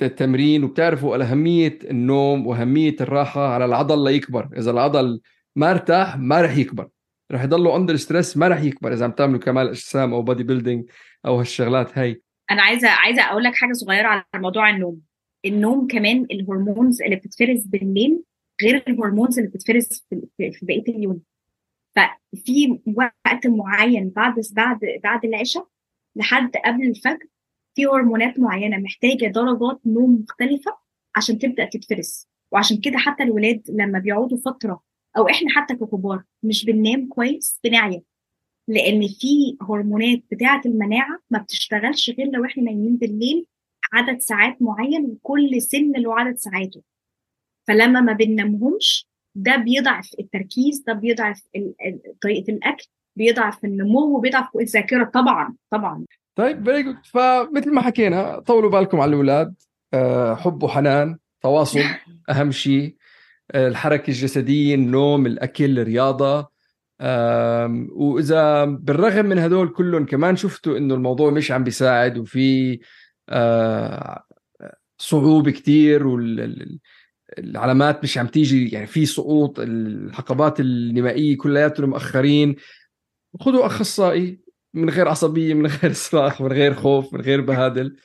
[0.02, 4.50] التمرين وبتعرفوا أهمية النوم وأهمية الراحة على العضل ليكبر.
[4.58, 5.22] إذا العضل
[5.56, 6.88] ما ارتاح ما رح يكبر.
[7.32, 10.90] رح يضلوا under stress ما رح يكبر إذا عم تعملوا كمال أجسام أو body building
[11.26, 12.22] أو هالشغلات هاي.
[12.52, 15.00] أنا عايزة عايزة أقول لك حاجة صغيرة على موضوع النوم.
[15.46, 18.24] النوم كمان الهرمونز اللي بتتفرز بالليل
[18.64, 21.22] غير الهرمونز اللي بتتفرز في, بقية اليوم.
[21.96, 25.68] ففي وقت معين بعد بعد بعد العشاء
[26.16, 27.28] لحد قبل الفجر
[27.76, 30.78] في هرمونات معينة محتاجة درجات نوم مختلفة
[31.16, 32.28] عشان تبدأ تتفرز.
[32.52, 34.82] وعشان كده حتى الولاد لما بيقعدوا فترة
[35.18, 38.02] أو إحنا حتى ككبار مش بننام كويس بنعيا
[38.68, 43.46] لأن في هرمونات بتاعة المناعة ما بتشتغلش غير لو إحنا نايمين بالليل
[43.96, 46.82] عدد ساعات معين وكل سن له عدد ساعاته.
[47.68, 51.42] فلما ما بننامهمش ده بيضعف التركيز ده بيضعف
[52.22, 56.06] طريقة الأكل بيضعف النمو وبيضعف الذاكرة طبعا طبعا.
[56.36, 59.56] طيب فمثل ما حكينا طولوا بالكم على الأولاد.
[59.94, 61.80] آه، حب وحنان تواصل
[62.30, 62.96] أهم شيء.
[63.52, 66.56] آه، الحركة الجسدية النوم الأكل الرياضة.
[67.92, 72.80] وإذا بالرغم من هدول كلهم كمان شفتوا إنه الموضوع مش عم بيساعد وفي
[74.98, 82.56] صعوبة كثير والعلامات مش عم تيجي يعني في سقوط الحقبات النمائية كلياتهم مؤخرين.
[83.40, 84.45] خذوا أخصائي
[84.76, 87.96] من غير عصبية من غير صراخ من غير خوف من غير بهادل.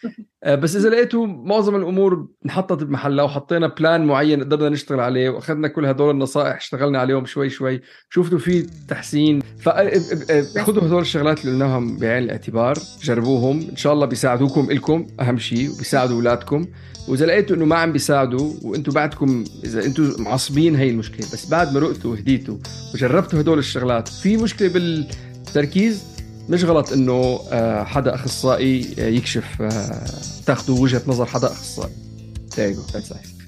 [0.45, 5.69] آه، بس إذا لقيتوا معظم الأمور انحطت بمحلها وحطينا بلان معين قدرنا نشتغل عليه وأخذنا
[5.69, 9.41] كل هدول النصائح اشتغلنا عليهم شوي شوي شفتوا في تحسين.
[9.61, 13.61] فخذوا هدول الشغلات اللي قلناهم بعين الاعتبار جربوهم.
[13.71, 16.67] إن شاء الله بيساعدوكم إلكم أهم شيء وبيساعدوا أولادكم.
[17.09, 21.27] وإذا لقيتوا إنه ما عم بيساعدوا وأنتم بعدكم إذا أنتم معصبين هي المشكلة.
[21.33, 22.57] بس بعد ما رقتوا وهديتوا
[22.95, 26.10] وجربتوا هدول الشغلات في مشكلة بالتركيز؟
[26.51, 30.07] مش غلط إنه آه، حدا أخصائي يكشف آه،
[30.47, 31.93] تاخذوا وجهة نظر حدا أخصائي.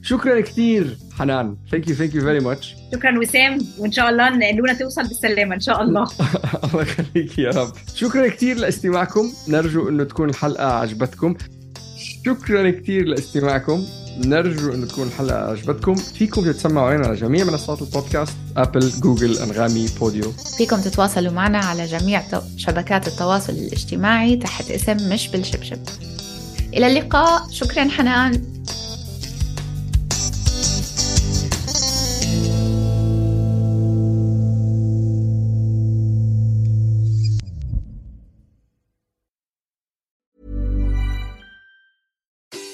[0.02, 1.56] شكرا كثير حنان.
[1.70, 5.60] thank you thank you very much شكرا وسام وإن شاء الله لونا توصل بالسلامة إن
[5.60, 6.02] شاء الله.
[6.64, 7.72] الله يخليك يا رب.
[7.94, 9.32] شكرا كثير لاستماعكم.
[9.48, 11.34] نرجو إنه تكون الحلقة عجبتكم.
[12.26, 13.84] شكرا كثير لاستماعكم.
[14.18, 15.94] نرجو انه تكون الحلقة عجبتكم.
[15.94, 20.32] فيكم تتسمعوا علينا على جميع منصات البودكاست أبل جوجل أنغامي بوديو.
[20.58, 22.22] فيكم تتواصلوا معنا على جميع
[22.56, 25.78] شبكات التواصل الاجتماعي تحت اسم مش بالشبشب.
[26.74, 27.50] إلى اللقاء.
[27.50, 28.51] شكرا حنان.